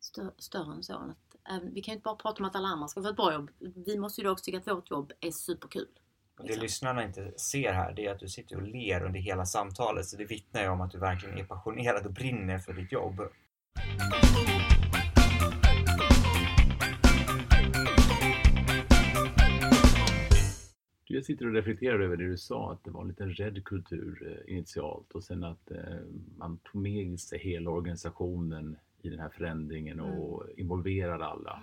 [0.00, 1.14] stö- större än så.
[1.42, 3.32] Att vi kan ju inte bara prata om att alla andra ska få ett bra
[3.32, 3.50] jobb.
[3.58, 5.88] Vi måste ju då också tycka att vårt jobb är superkul.
[6.38, 6.62] Och Det Liksom.
[6.62, 10.16] lyssnarna inte ser här det är att du sitter och ler under hela samtalet så
[10.16, 13.20] det vittnar ju om att du verkligen är passionerad och brinner för ditt jobb.
[21.08, 24.42] Jag sitter och reflekterar över det du sa, att det var en liten rädd kultur
[24.46, 25.78] eh, initialt och sen att eh,
[26.36, 31.62] man tog med sig hela organisationen i den här förändringen och involverade alla.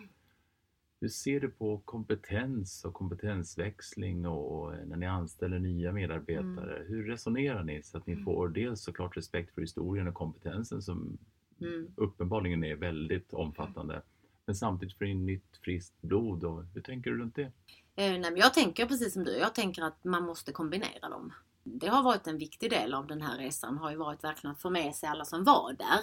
[1.04, 6.86] Hur ser du på kompetens och kompetensväxling och när ni anställer nya medarbetare?
[6.88, 8.26] Hur resonerar ni så att ni Mm.
[8.26, 11.18] får dels såklart respekt för historien och kompetensen som
[11.62, 11.88] Mm.
[11.98, 14.02] uppenbarligen är väldigt omfattande,
[14.46, 17.52] men samtidigt få in nytt friskt blod och hur tänker du runt det?
[17.96, 19.32] Eh, nej, jag tänker precis som du.
[19.38, 21.34] Jag tänker att man måste kombinera dem.
[21.64, 23.78] Det har varit en viktig del av den här resan.
[23.78, 26.00] Har ju varit verkligen att få med sig alla som var där.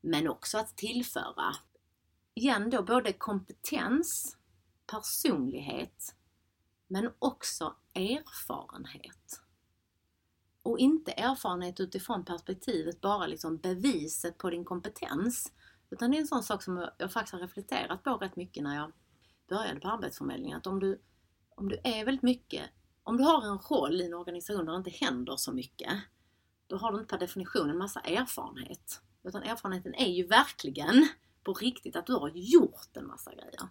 [0.00, 1.54] Men också att tillföra,
[2.38, 4.36] igen då, både kompetens,
[4.86, 6.14] personlighet,
[6.86, 9.40] men också erfarenhet.
[10.62, 15.52] Och inte erfarenhet utifrån perspektivet bara liksom beviset på din kompetens.
[15.90, 18.76] Utan det är en sån sak som jag faktiskt har reflekterat på rätt mycket när
[18.76, 18.92] jag
[19.48, 20.58] började på Arbetsförmedlingen.
[20.58, 21.02] Att om du,
[21.56, 22.70] om du är väldigt mycket,
[23.02, 25.92] om du har en roll i en organisation där det inte händer så mycket,
[26.66, 29.02] då har du inte per definition en massa erfarenhet.
[29.24, 31.08] Utan erfarenheten är ju verkligen
[31.48, 33.68] på riktigt att du har gjort en massa grejer.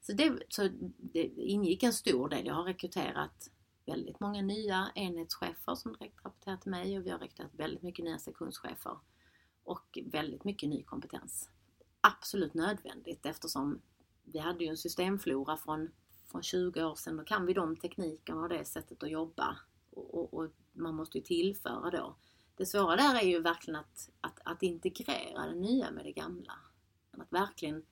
[0.00, 2.46] Så det, så det ingick en stor del.
[2.46, 3.50] Jag har rekryterat
[3.86, 8.04] väldigt många nya enhetschefer som direkt rapporterar till mig och vi har rekryterat väldigt mycket
[8.04, 8.98] nya sektionschefer
[9.62, 11.50] och väldigt mycket ny kompetens.
[12.00, 13.80] Absolut nödvändigt eftersom
[14.24, 15.90] vi hade ju en systemflora från,
[16.30, 17.16] från 20 år sedan.
[17.16, 19.56] Då kan vi de teknikerna och det sättet att jobba
[19.90, 22.16] och, och, och man måste ju tillföra då.
[22.56, 26.58] Det svåra där är ju verkligen att, att, att integrera det nya med det gamla.
[27.20, 27.82] Att verkligen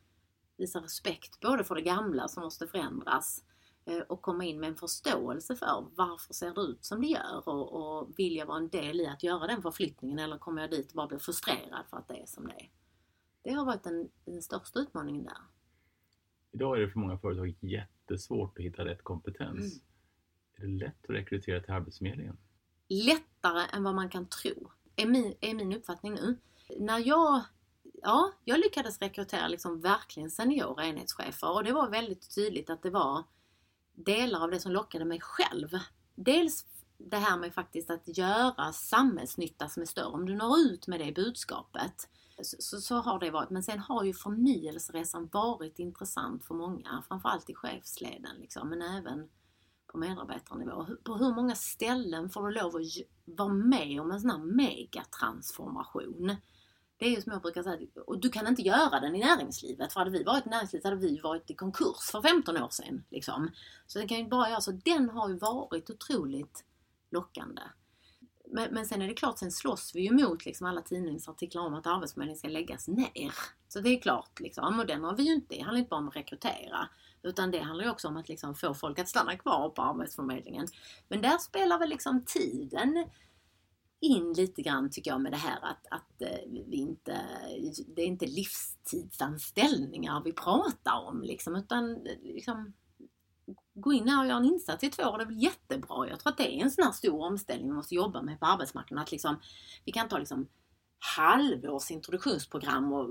[0.57, 3.45] visa respekt både för det gamla som måste förändras
[3.85, 7.49] eh, och komma in med en förståelse för varför ser det ut som det gör
[7.49, 10.71] och, och vill jag vara en del i att göra den förflyttningen eller kommer jag
[10.71, 12.71] dit och bara blir frustrerad för att det är som det är.
[13.43, 15.39] Det har varit den, den största utmaningen där.
[16.53, 19.59] Idag är det för många företag jättesvårt att hitta rätt kompetens.
[19.59, 19.83] Mm.
[20.57, 22.39] Är det lätt att rekrytera till Arbetsförmedlingen?
[22.89, 26.37] Lättare än vad man kan tro, är min, är min uppfattning nu.
[26.79, 27.43] När jag
[28.03, 32.91] ja, jag lyckades rekrytera liksom verkligen seniora enhetschefer och det var väldigt tydligt att det
[32.91, 33.25] var
[33.95, 35.69] delar av det som lockade mig själv.
[36.15, 36.67] Dels
[36.99, 40.07] det här med faktiskt att göra samhällsnytta som är större.
[40.07, 42.09] Om du når ut med det budskapet
[42.43, 43.51] så, så, så, har det varit.
[43.51, 49.29] Men sen har ju förnyelseresan varit intressant för många, framförallt i chefsleden liksom, men även
[49.87, 50.87] på medarbetarnivå.
[51.05, 52.83] På hur många ställen får du lov att
[53.25, 56.37] vara med om en sån här megatransformation?
[57.03, 59.93] Det är ju som jag brukar säga, och du kan inte göra den i näringslivet.
[59.93, 63.05] För hade vi varit i näringslivet hade vi varit i konkurs för 15 år sedan.
[63.11, 63.51] Liksom.
[63.87, 64.73] Så den kan ju bara göra så.
[64.73, 66.65] Den har ju varit otroligt
[67.11, 67.63] lockande.
[68.47, 71.75] Men, men sen är det klart, sen slåss vi ju mot liksom alla tidningsartiklar om
[71.75, 73.35] att Arbetsförmedlingen ska läggas ner.
[73.69, 75.55] Så det är klart, liksom, och den har vi ju inte.
[75.55, 76.89] Det handlar inte bara om att rekrytera.
[77.23, 80.67] Utan det handlar ju också om att liksom få folk att stanna kvar på Arbetsförmedlingen.
[81.09, 83.07] Men där spelar väl liksom tiden
[84.03, 86.39] in lite grann tycker jag med det här att, att eh,
[86.69, 87.21] vi inte,
[87.87, 92.73] det är inte livstidsanställningar vi pratar om liksom utan eh, liksom
[93.75, 96.09] gå in här och göra en insats i två år, det är väl jättebra.
[96.09, 98.47] Jag tror att det är en sån här stor omställning vi måste jobba med på
[98.47, 99.03] arbetsmarknaden.
[99.03, 99.37] Att liksom,
[99.85, 100.49] vi kan ta liksom
[101.17, 103.11] halvårs introduktionsprogram och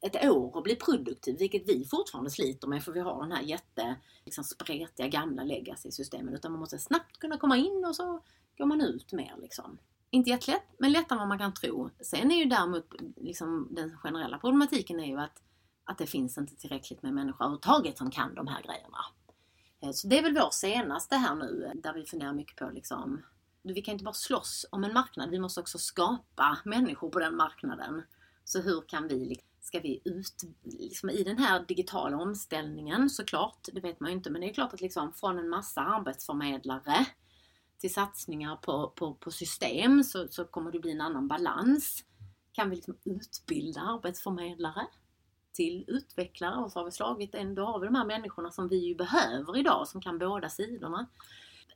[0.00, 3.42] ett år och bli produktiv, vilket vi fortfarande sliter med för vi har den här
[3.42, 6.34] jätte liksom, spretiga gamla legacy-systemen.
[6.34, 8.22] Utan man måste snabbt kunna komma in och så
[8.58, 9.78] går man ut mer liksom.
[10.10, 11.90] Inte jättelätt, men lättare än vad man kan tro.
[12.00, 15.42] Sen är ju däremot liksom, den generella problematiken är ju att,
[15.84, 18.98] att det finns inte tillräckligt med människor överhuvudtaget som kan de här grejerna.
[19.82, 22.70] Eh, så det är väl vår senaste här nu, eh, där vi funderar mycket på
[22.70, 23.22] liksom,
[23.62, 27.36] vi kan inte bara slåss om en marknad, vi måste också skapa människor på den
[27.36, 28.02] marknaden.
[28.44, 33.68] Så hur kan vi, liksom, ska vi ut, liksom i den här digitala omställningen såklart,
[33.72, 37.06] det vet man ju inte, men det är klart att liksom från en massa arbetsförmedlare
[37.80, 42.04] till satsningar på, på, på system så, så kommer det bli en annan balans.
[42.52, 44.86] Kan vi liksom utbilda arbetsförmedlare
[45.52, 48.68] till utvecklare och så har vi slagit en, då har vi de här människorna som
[48.68, 51.06] vi ju behöver idag som kan båda sidorna.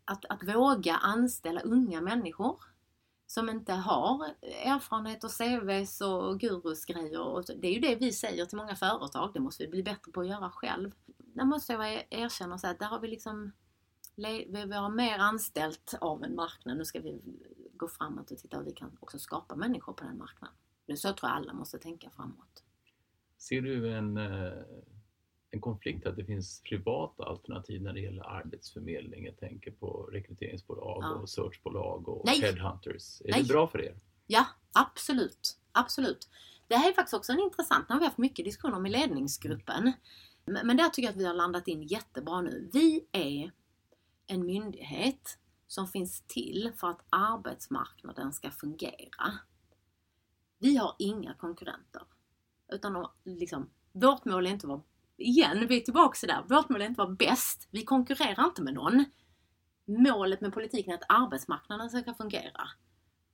[0.04, 2.58] Att, att våga anställa unga människor
[3.26, 7.60] som inte har erfarenhet och CVs och gurusgrejer.
[7.60, 10.20] Det är ju det vi säger till många företag, det måste vi bli bättre på
[10.20, 10.92] att göra själv.
[11.18, 13.52] Där måste jag erkänna att där har vi liksom
[14.16, 16.76] vi har mer anställt av en marknad.
[16.76, 17.20] Nu ska vi
[17.76, 20.56] gå framåt och titta hur vi kan också skapa människor på den marknaden.
[20.86, 22.62] Är så jag tror alla måste tänka framåt.
[23.38, 24.52] Ser du en, eh,
[25.50, 29.24] en konflikt att det finns privata alternativ när det gäller arbetsförmedling?
[29.24, 31.10] Jag tänker på rekryteringsbolag ja.
[31.10, 32.40] och searchbolag och Nej.
[32.40, 33.20] headhunters.
[33.20, 33.42] Är Nej.
[33.42, 33.98] det bra för er?
[34.26, 35.58] Ja, absolut.
[35.72, 36.28] Absolut.
[36.68, 39.92] Det här är faktiskt också en intressant, har vi haft mycket diskussioner om i ledningsgruppen.
[40.44, 42.70] Men där tycker jag att vi har landat in jättebra nu.
[42.72, 43.52] Vi är
[44.26, 49.38] en myndighet som finns till för att arbetsmarknaden ska fungera.
[50.58, 52.02] Vi har inga konkurrenter.
[52.72, 54.82] Utan liksom, vårt mål är inte att vara,
[55.16, 57.68] igen, vi är tillbaka där, vårt mål är inte att vara bäst.
[57.70, 59.04] Vi konkurrerar inte med någon.
[59.86, 62.68] Målet med politiken är att arbetsmarknaden ska fungera.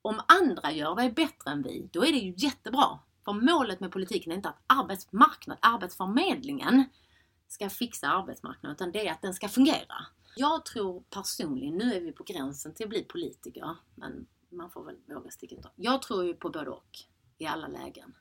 [0.03, 2.99] Om andra gör det bättre än vi, då är det ju jättebra.
[3.25, 6.85] För målet med politiken är inte att arbetsmarknaden, arbetsförmedlingen
[7.49, 10.07] ska fixa arbetsmarknaden, utan det är att den ska fungera.
[10.41, 14.85] Jag tror personligen, nu är vi på gränsen till att bli politiker, men man får
[14.85, 16.99] väl våga sticka ut Jag tror ju på både och
[17.39, 18.15] i alla lägen.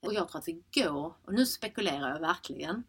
[0.00, 2.82] Och jag tror att vi går, och nu spekulerar jag verkligen,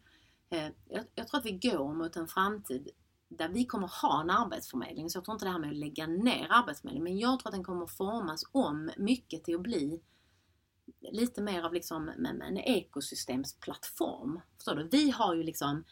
[0.50, 2.88] eh, jag, jag tror att vi går mot en framtid
[3.28, 5.10] där vi kommer ha en arbetsförmedling.
[5.10, 7.04] Så jag tror inte det här med att lägga ner arbetsförmedlingen.
[7.04, 10.02] men jag tror att den kommer formas om mycket till att bli
[11.00, 14.40] lite mer av liksom en ekosystemsplattform.
[14.56, 14.88] Förstår du?
[14.88, 15.84] Vi har ju liksom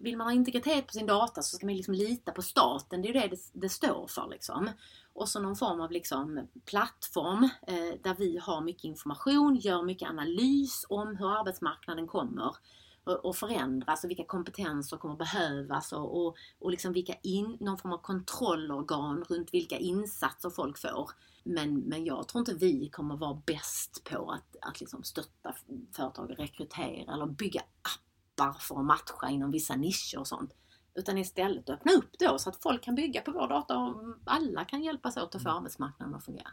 [0.00, 3.02] vill man ha integritet på sin data så ska man liksom lita på staten.
[3.02, 4.28] Det är det det det, står för.
[4.30, 4.70] Liksom.
[5.12, 10.08] Och så någon form av liksom plattform eh, där vi har mycket information, gör mycket
[10.08, 12.56] analys om hur arbetsmarknaden kommer
[13.04, 17.92] och förändras och vilka kompetenser kommer behövas och, och, och liksom vilka in, någon form
[17.92, 21.10] av kontrollorgan runt vilka insatser folk får.
[21.42, 25.54] Men, men jag tror inte vi kommer vara bäst på att, att liksom stötta
[25.92, 27.62] företag, rekrytera eller bygga
[28.34, 30.54] appar för att matcha inom vissa nischer och sånt.
[30.94, 34.64] Utan istället öppna upp då så att folk kan bygga på vår data och alla
[34.64, 35.58] kan hjälpas åt att få mm.
[35.58, 36.48] arbetsmarknaden att fungera.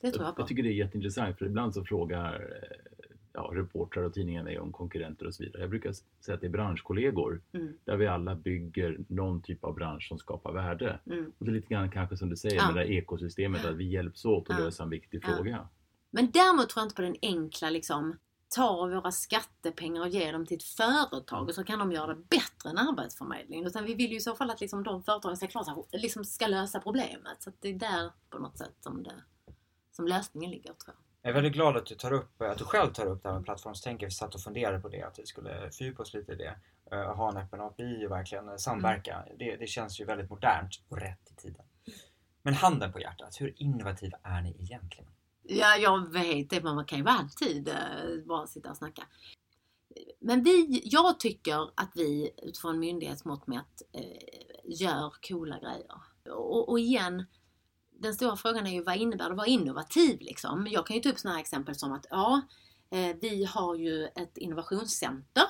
[0.00, 0.42] Det tror jag på.
[0.42, 2.98] Jag tycker det är jätteintressant för ibland så frågar eh,
[3.32, 5.62] ja, reportrar och tidningar mig om konkurrenter och så vidare.
[5.62, 7.72] Jag brukar säga att det är branschkollegor mm.
[7.84, 11.00] där vi alla bygger någon typ av bransch som skapar värde.
[11.06, 11.32] Mm.
[11.38, 12.66] Och det är lite grann kanske som du säger ja.
[12.66, 14.64] med det där ekosystemet att vi hjälps åt att ja.
[14.64, 15.36] lösa en viktig ja.
[15.36, 15.68] fråga.
[16.10, 18.16] Men däremot tror jag inte på den enkla liksom
[18.48, 22.14] ta våra skattepengar och ge dem till ett företag och så kan de göra det
[22.14, 23.66] bättre än Arbetsförmedlingen.
[23.66, 26.46] Utan vi vill ju i så fall att liksom de företagen ska, klara liksom ska
[26.46, 27.42] lösa problemet.
[27.42, 29.14] Så det är där på något sätt som, det,
[29.92, 30.94] som lösningen ligger tror jag.
[31.22, 33.36] Jag är väldigt glad att du, tar upp, att du själv tar upp det här
[33.36, 34.02] med plattformstänk.
[34.02, 36.56] Vi satt och funderade på det, att vi skulle fördjupa oss lite i det.
[36.92, 39.14] Uh, ha en öppen API och verkligen samverka.
[39.14, 39.38] Mm.
[39.38, 41.64] Det, det, känns ju väldigt modernt och rätt i tiden.
[42.42, 45.10] Men handen på hjärtat, hur innovativa är ni egentligen?
[45.50, 49.02] Ja, jag vet det, men man kan ju alltid uh, bara sitta och snacka.
[50.20, 56.00] Men vi, jag tycker att vi utifrån myndighetsmått mätt uh, gör coola grejer.
[56.34, 57.24] Och, och igen,
[57.90, 60.66] den stora frågan är ju vad innebär det att vara innovativ liksom?
[60.70, 62.40] Jag kan ju ta upp sådana här exempel som att ja,
[62.90, 65.46] eh, vi har ju ett innovationscenter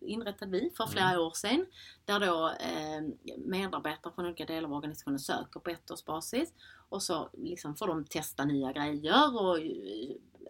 [0.00, 1.20] inrättade vi för flera mm.
[1.20, 1.66] år sedan.
[2.04, 3.02] Där då eh,
[3.46, 6.52] medarbetare från olika delar av organisationen söker på ettårsbasis.
[6.92, 9.58] Och så liksom får de testa nya grejer och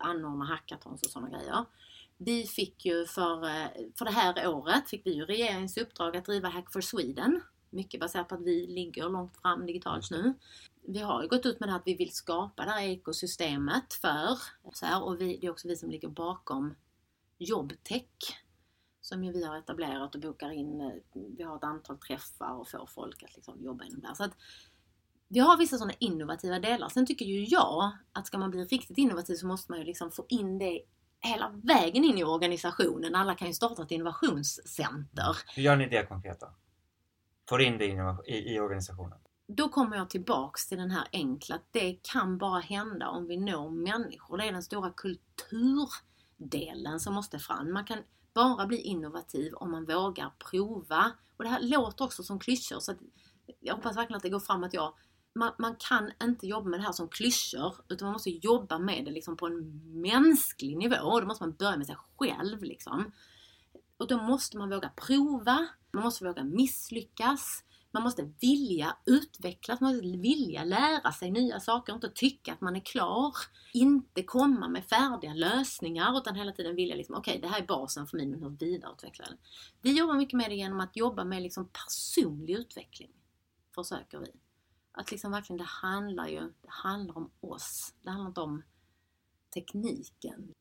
[0.00, 1.64] anordna hackathons och sådana grejer.
[2.16, 6.24] Vi fick ju för, eh, för det här året fick vi ju regeringens uppdrag att
[6.24, 7.40] driva Hack for Sweden.
[7.70, 10.34] Mycket baserat på att vi ligger långt fram digitalt nu
[10.84, 13.94] vi har ju gått ut med det här att vi vill skapa det här ekosystemet
[13.94, 14.38] för,
[14.72, 16.74] så här, och vi, det är också vi som ligger bakom
[17.38, 18.38] Jobtech
[19.00, 20.80] som ju vi har etablerat och bokar in.
[20.80, 24.14] Eh, vi har ett antal träffar och får folk att liksom jobba inom det.
[24.14, 24.36] Så att
[25.32, 26.88] vi har vissa sådana innovativa delar.
[26.88, 30.10] Sen tycker ju jag att ska man bli riktigt innovativ så måste man ju liksom
[30.10, 30.82] få in det
[31.20, 33.14] hela vägen in i organisationen.
[33.14, 35.36] Alla kan ju starta ett innovationscenter.
[35.56, 36.54] Hur gör ni det konkret då?
[37.48, 37.86] Får in det
[38.26, 39.18] i, i organisationen?
[39.56, 43.36] då kommer jag tillbaks till den här enkla att det kan bara hända om vi
[43.36, 44.38] når människor.
[44.38, 47.72] Det är den stora kulturdelen som måste fram.
[47.72, 47.98] Man kan
[48.34, 51.12] bara bli innovativ om man vågar prova.
[51.36, 52.94] Och det här låter också som klyschor så
[53.60, 54.94] jag hoppas verkligen att det går fram att jag
[55.34, 59.04] man, man, kan inte jobba med det här som klyschor utan man måste jobba med
[59.04, 60.96] det liksom på en mänsklig nivå.
[60.96, 62.62] Och då måste man börja med sig själv.
[62.62, 63.12] Liksom.
[63.96, 67.64] Och då måste man våga prova, man måste våga misslyckas.
[67.94, 72.76] Man måste vilja utvecklas, man måste vilja lära sig nya saker, inte tycka att man
[72.76, 73.34] är klar.
[73.72, 77.66] Inte komma med färdiga lösningar utan hela tiden vilja liksom, okej okay, det här är
[77.66, 79.38] basen för mig, men hur vidareutvecklar den?
[79.82, 83.10] Vi jobbar mycket med det genom att jobba med liksom personlig utveckling.
[83.74, 84.41] Försöker vi.
[84.92, 87.94] Att liksom verkligen, det handlar ju, det handlar om oss.
[88.02, 88.62] Det handlar inte om
[89.54, 90.54] tekniken.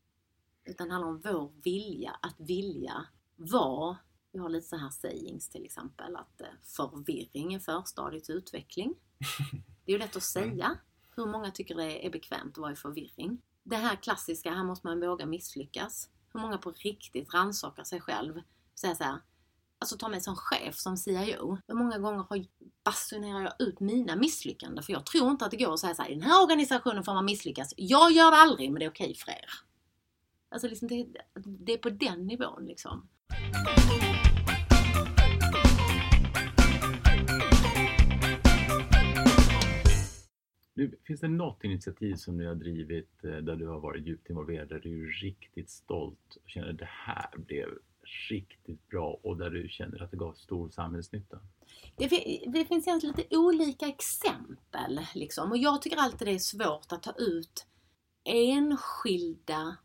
[0.63, 3.97] Utan det handlar om vår vilja att vilja vara
[4.31, 8.95] vi har lite så här sayings till exempel att eh, förvirring är förstadiets utveckling.
[9.85, 10.77] Det är ju lätt att säga.
[11.15, 13.41] Hur många tycker det är bekvämt att vara i förvirring?
[13.63, 16.09] Det här klassiska, här måste man våga misslyckas.
[16.33, 18.41] Hur många på riktigt rannsakar sig själv
[18.75, 19.19] säger så här,
[19.81, 21.57] Alltså ta mig som chef, som CIO.
[21.67, 22.45] Hur många gånger har,
[22.83, 24.83] basunerar jag ut mina misslyckanden?
[24.83, 27.03] För jag tror inte att det går att säga så här, i den här organisationen
[27.03, 27.73] får man misslyckas.
[27.77, 29.45] Jag gör det aldrig, men det är okej för er.
[30.49, 33.07] Alltså liksom det, det är på den nivån liksom.
[40.73, 44.29] Nu, finns det något initiativ som du har drivit eh, där du har varit djupt
[44.29, 47.69] involverad, där du är riktigt stolt och känner att det här blev
[48.29, 51.39] riktigt bra och där du känner att det gav stor samhällsnytta?
[51.95, 52.07] Det,
[52.47, 55.51] det finns egentligen lite olika exempel liksom.
[55.51, 57.65] och jag tycker alltid det är svårt att ta ut
[58.23, 59.77] enskilda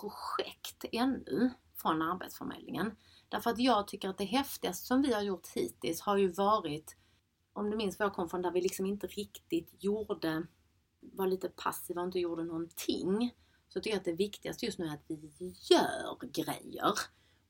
[0.00, 2.96] projekt ännu från Arbetsförmedlingen.
[3.28, 6.96] Därför att jag tycker att det häftigaste som vi har gjort hittills har ju varit
[7.54, 10.46] om du minns var jag kom från, där vi liksom inte riktigt gjorde,
[11.00, 13.34] var lite passiva och inte gjorde någonting.
[13.68, 16.92] så tycker jag att det viktigaste just nu är att vi gör grejer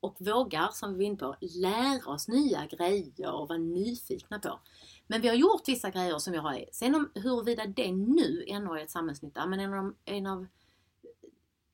[0.05, 4.61] och vågar, som vi var inne på, lära oss nya grejer och vara nyfikna på.
[5.07, 8.70] Men vi har gjort vissa grejer som vi har, sen om huruvida det nu ännu
[8.70, 10.46] är ett samhällsnytta, men en av, en av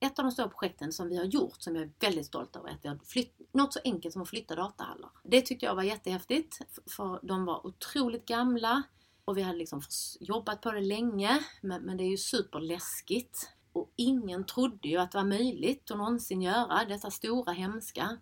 [0.00, 2.68] ett av de stora projekten som vi har gjort som jag är väldigt stolt över
[2.68, 5.10] är att vi har flytt, något så enkelt som att flytta datahallar.
[5.24, 8.82] Det tyckte jag var jättehäftigt för de var otroligt gamla
[9.24, 9.82] och vi hade liksom
[10.20, 13.50] jobbat på det länge men, men det är ju superläskigt.
[13.72, 18.18] Och ingen trodde ju att det var möjligt att någonsin göra detta stora hemska.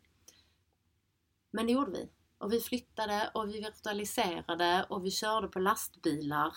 [1.50, 2.08] Men det gjorde vi.
[2.38, 6.52] Och vi flyttade och vi virtualiserade och vi körde på lastbilar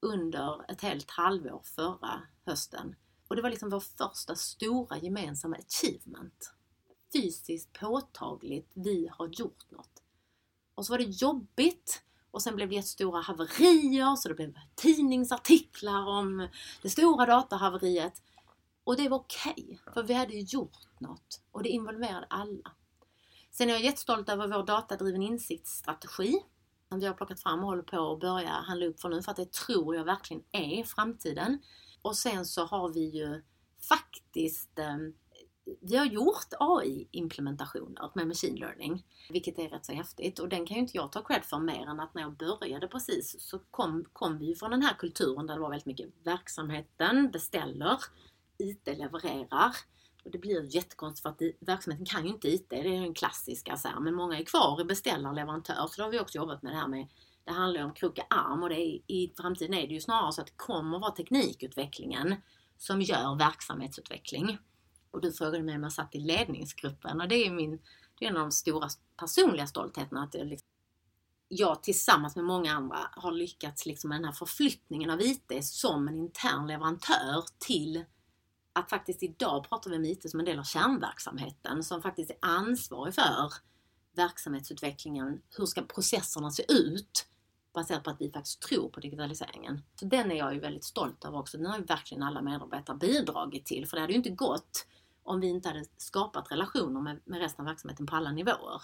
[0.00, 2.94] under ett helt halvår förra hösten.
[3.28, 6.52] Och det var liksom vår första stora gemensamma achievement.
[7.12, 10.02] Fysiskt påtagligt, vi har gjort något.
[10.74, 16.06] Och så var det jobbigt och sen blev det jättestora haverier så det blev tidningsartiklar
[16.06, 16.48] om
[16.82, 18.22] det stora datahaveriet.
[18.84, 22.72] Och det var okej, okay, för vi hade gjort något och det involverade alla.
[23.50, 26.42] Sen är jag jättestolt över vår datadriven insiktsstrategi
[26.88, 29.30] som vi har plockat fram och håller på att börja handla upp för nu för
[29.30, 31.58] att det tror jag verkligen är framtiden.
[32.02, 33.42] Och sen så har vi ju
[33.88, 34.96] faktiskt eh,
[35.80, 40.38] vi har gjort AI-implementationer med machine learning, vilket är rätt så häftigt.
[40.38, 42.88] Och den kan ju inte jag ta cred för mer än att när jag började
[42.88, 46.10] precis så kom, kom vi ju från den här kulturen där det var väldigt mycket
[46.24, 47.98] verksamheten beställer,
[48.60, 49.76] IT levererar.
[50.24, 53.76] Och det blir jättekonstigt för att verksamheten kan ju inte IT, det är den klassiska
[53.76, 55.86] så här, men många är kvar i beställar-leverantör.
[55.86, 57.08] Så då har vi också jobbat med det här med
[57.44, 60.40] det handlar om kroka arm och det är, i framtiden är det ju snarare så
[60.40, 62.36] att det kommer vara teknikutvecklingen
[62.78, 64.58] som gör verksamhetsutveckling.
[65.10, 67.80] Och du frågade mig om jag satt i ledningsgruppen och det är, min,
[68.18, 70.68] det är en av de stora personliga stoltheterna att jag, liksom,
[71.48, 76.08] jag tillsammans med många andra har lyckats liksom med den här förflyttningen av IT som
[76.08, 78.04] en intern leverantör till
[78.80, 82.38] att faktiskt idag pratar vi om IT som en del av kärnverksamheten som faktiskt är
[82.40, 83.52] ansvarig för
[84.16, 85.42] verksamhetsutvecklingen.
[85.58, 87.26] Hur ska processerna se ut?
[87.74, 89.82] Baserat på att vi faktiskt tror på digitaliseringen.
[89.94, 91.58] Så den är jag ju väldigt stolt över också.
[91.58, 93.86] Den har ju verkligen alla medarbetare bidragit till.
[93.86, 94.86] För det hade ju inte gått
[95.22, 98.82] om vi inte hade skapat relationer med, med resten av verksamheten på alla nivåer.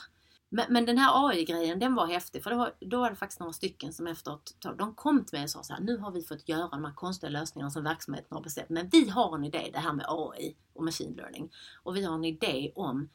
[0.49, 3.53] Men, men den här AI-grejen den var häftig för var, då var det faktiskt några
[3.53, 6.49] stycken som efteråt de kom till mig och sa så här, nu har vi fått
[6.49, 8.69] göra de här konstiga lösningarna som verksamheten har beställt.
[8.69, 11.53] Men vi har en idé, det här med AI och machine learning.
[11.83, 13.09] Och vi har en idé om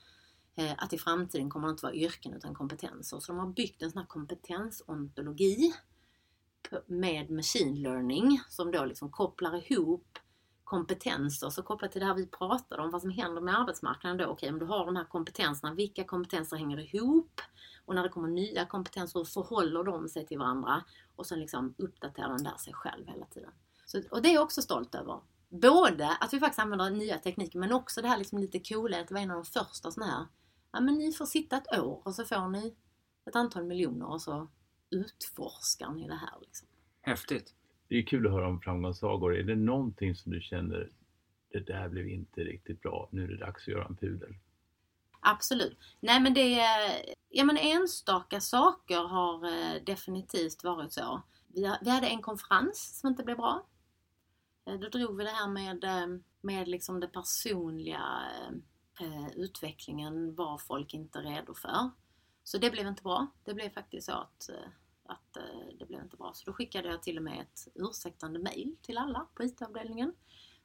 [0.56, 3.20] eh, att i framtiden kommer det inte vara yrken utan kompetenser.
[3.20, 5.74] Så de har byggt en sån här kompetensontologi
[6.86, 10.20] med machine learning som då liksom kopplar ihop
[10.72, 14.26] kompetenser, så kopplat till det här vi pratade om, vad som händer med arbetsmarknaden då.
[14.26, 17.41] Okej, om du har de här kompetenserna, vilka kompetenser hänger ihop?
[17.86, 20.84] Och när det kommer nya kompetenser, hur förhåller de sig till varandra?
[21.15, 23.51] Och sen liksom uppdaterar den där sig själv hela tiden.
[23.86, 25.22] Så, och det är jag också stolt över.
[25.49, 29.07] Både att vi faktiskt använder nya tekniker, men också det här liksom lite coola, att
[29.07, 30.26] det var en av de första sådana här,
[30.72, 32.76] ja men ni får sitta ett år och så får ni
[33.26, 34.47] ett antal miljoner och så
[34.89, 36.38] utforskar ni det här.
[36.41, 36.67] Liksom.
[37.01, 37.55] Häftigt
[37.92, 39.36] det är kul att höra om framgångssagor.
[39.36, 40.89] Är det någonting som du känner,
[41.52, 44.36] det där blev inte riktigt bra, nu är det dags att göra en pudel?
[45.20, 45.78] Absolut.
[46.00, 51.22] Nej men det är, ja men enstaka saker har eh, definitivt varit så.
[51.48, 53.66] Vi, hade en konferens som inte blev bra.
[54.66, 56.08] Eh, då drog vi det här med, eh,
[56.42, 58.04] med liksom det personliga
[59.36, 61.89] utvecklingen var folk inte redo för.
[62.44, 63.28] Så det blev inte bra.
[63.44, 64.50] Det blev faktiskt så att
[65.12, 66.32] att eh, det blev inte bra.
[66.34, 70.14] Så då skickade jag till och med ett ursäktande mail till alla på IT-avdelningen.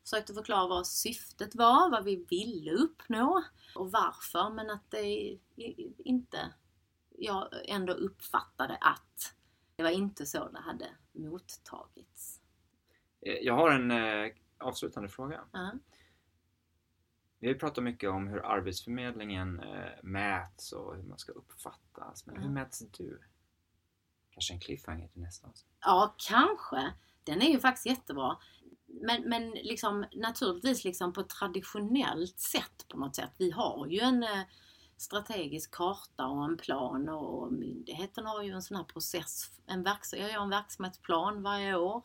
[0.02, 3.44] Försökte förklara vad syftet var, vad vi ville uppnå
[3.74, 5.38] och varför men att det
[5.98, 6.52] inte,
[7.18, 9.34] jag ändå uppfattade att
[9.76, 12.40] det var inte så det hade mottagits.
[13.20, 15.40] Eh, jag har en eh, avslutande fråga.
[15.56, 15.70] Uh.
[17.38, 22.26] Vi har pratat mycket om hur Arbetsförmedlingen eh, mäts och hur man ska uppfattas.
[22.26, 22.42] Men uh.
[22.42, 23.20] hur mäts du?
[24.36, 25.72] Kanske en cliffhanger till nästa avsnitt?
[25.80, 26.92] Ja, kanske.
[27.24, 28.36] Den är ju faktiskt jättebra.
[28.86, 33.30] Men, men liksom, naturligtvis liksom på ett traditionellt sätt på något sätt.
[33.38, 34.42] Vi har ju en eh,
[34.96, 39.50] strategisk karta och en plan och myndigheten har ju en sån här process.
[39.66, 42.02] En verks jag gör en verksamhetsplan varje år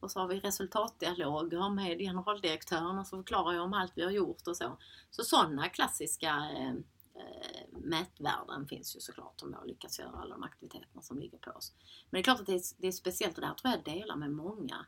[0.00, 4.10] och så har vi resultatdialoger med generaldirektören och så förklarar jag om allt vi har
[4.10, 4.78] gjort och så.
[5.10, 6.74] Så sådana klassiska eh,
[7.14, 11.38] eh, mätvärden finns ju såklart om vi har lyckats göra alla de aktiviteterna som ligger
[11.38, 11.72] på oss.
[12.10, 13.84] Men det är klart att det är, det är speciellt och det här tror jag
[13.84, 14.86] delar med många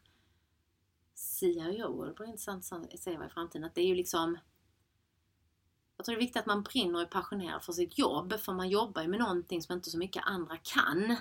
[1.14, 4.38] CIO, det blir intressant att se vad i framtiden, att det är ju liksom
[5.96, 8.52] jag tror det är viktigt att man brinner och är passionerad för sitt jobb för
[8.52, 11.16] man jobbar ju med någonting som inte så mycket andra kan.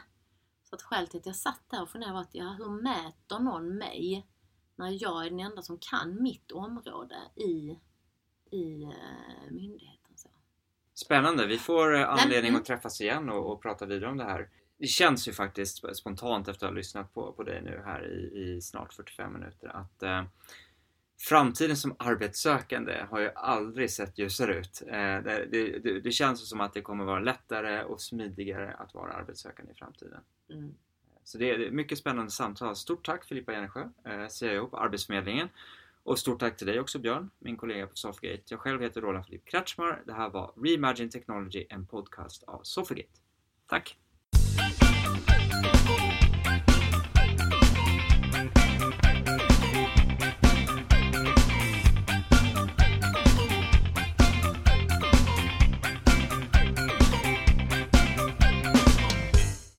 [0.64, 3.40] Så att skälet till att jag satt där och funderade var att ja, hur mäter
[3.40, 4.28] någon mig
[4.76, 7.80] när jag är den enda som kan mitt område i,
[8.52, 9.95] i eh, myndigheten.
[10.96, 12.62] Spännande, vi får eh, anledning Mm.
[12.62, 14.50] att träffas igen och, och prata vidare om det här.
[14.78, 18.56] Det känns ju faktiskt spontant efter att ha lyssnat på, på dig nu här i,
[18.56, 20.24] i snart 45 minuter att eh,
[21.20, 24.82] framtiden som arbetssökande har ju aldrig sett ljusare ut.
[24.88, 29.14] Eh, det, det, det, känns som att det kommer vara lättare och smidigare att vara
[29.14, 30.22] arbetssökande i framtiden.
[30.50, 30.76] Mm.
[31.24, 32.76] Så det är mycket spännande samtal.
[32.76, 35.50] Stort tack Filippa Järnesjö, eh, CIO på Arbetsförmedlingen.
[36.06, 38.44] Och stort tack till dig också Björn, min kollega på Sofgate.
[38.50, 40.04] Jag själv heter Roland Filip Kretschmar.
[40.06, 43.20] Det här var Reimagine Technology, en podcast av Sofgate.
[43.68, 43.98] Tack!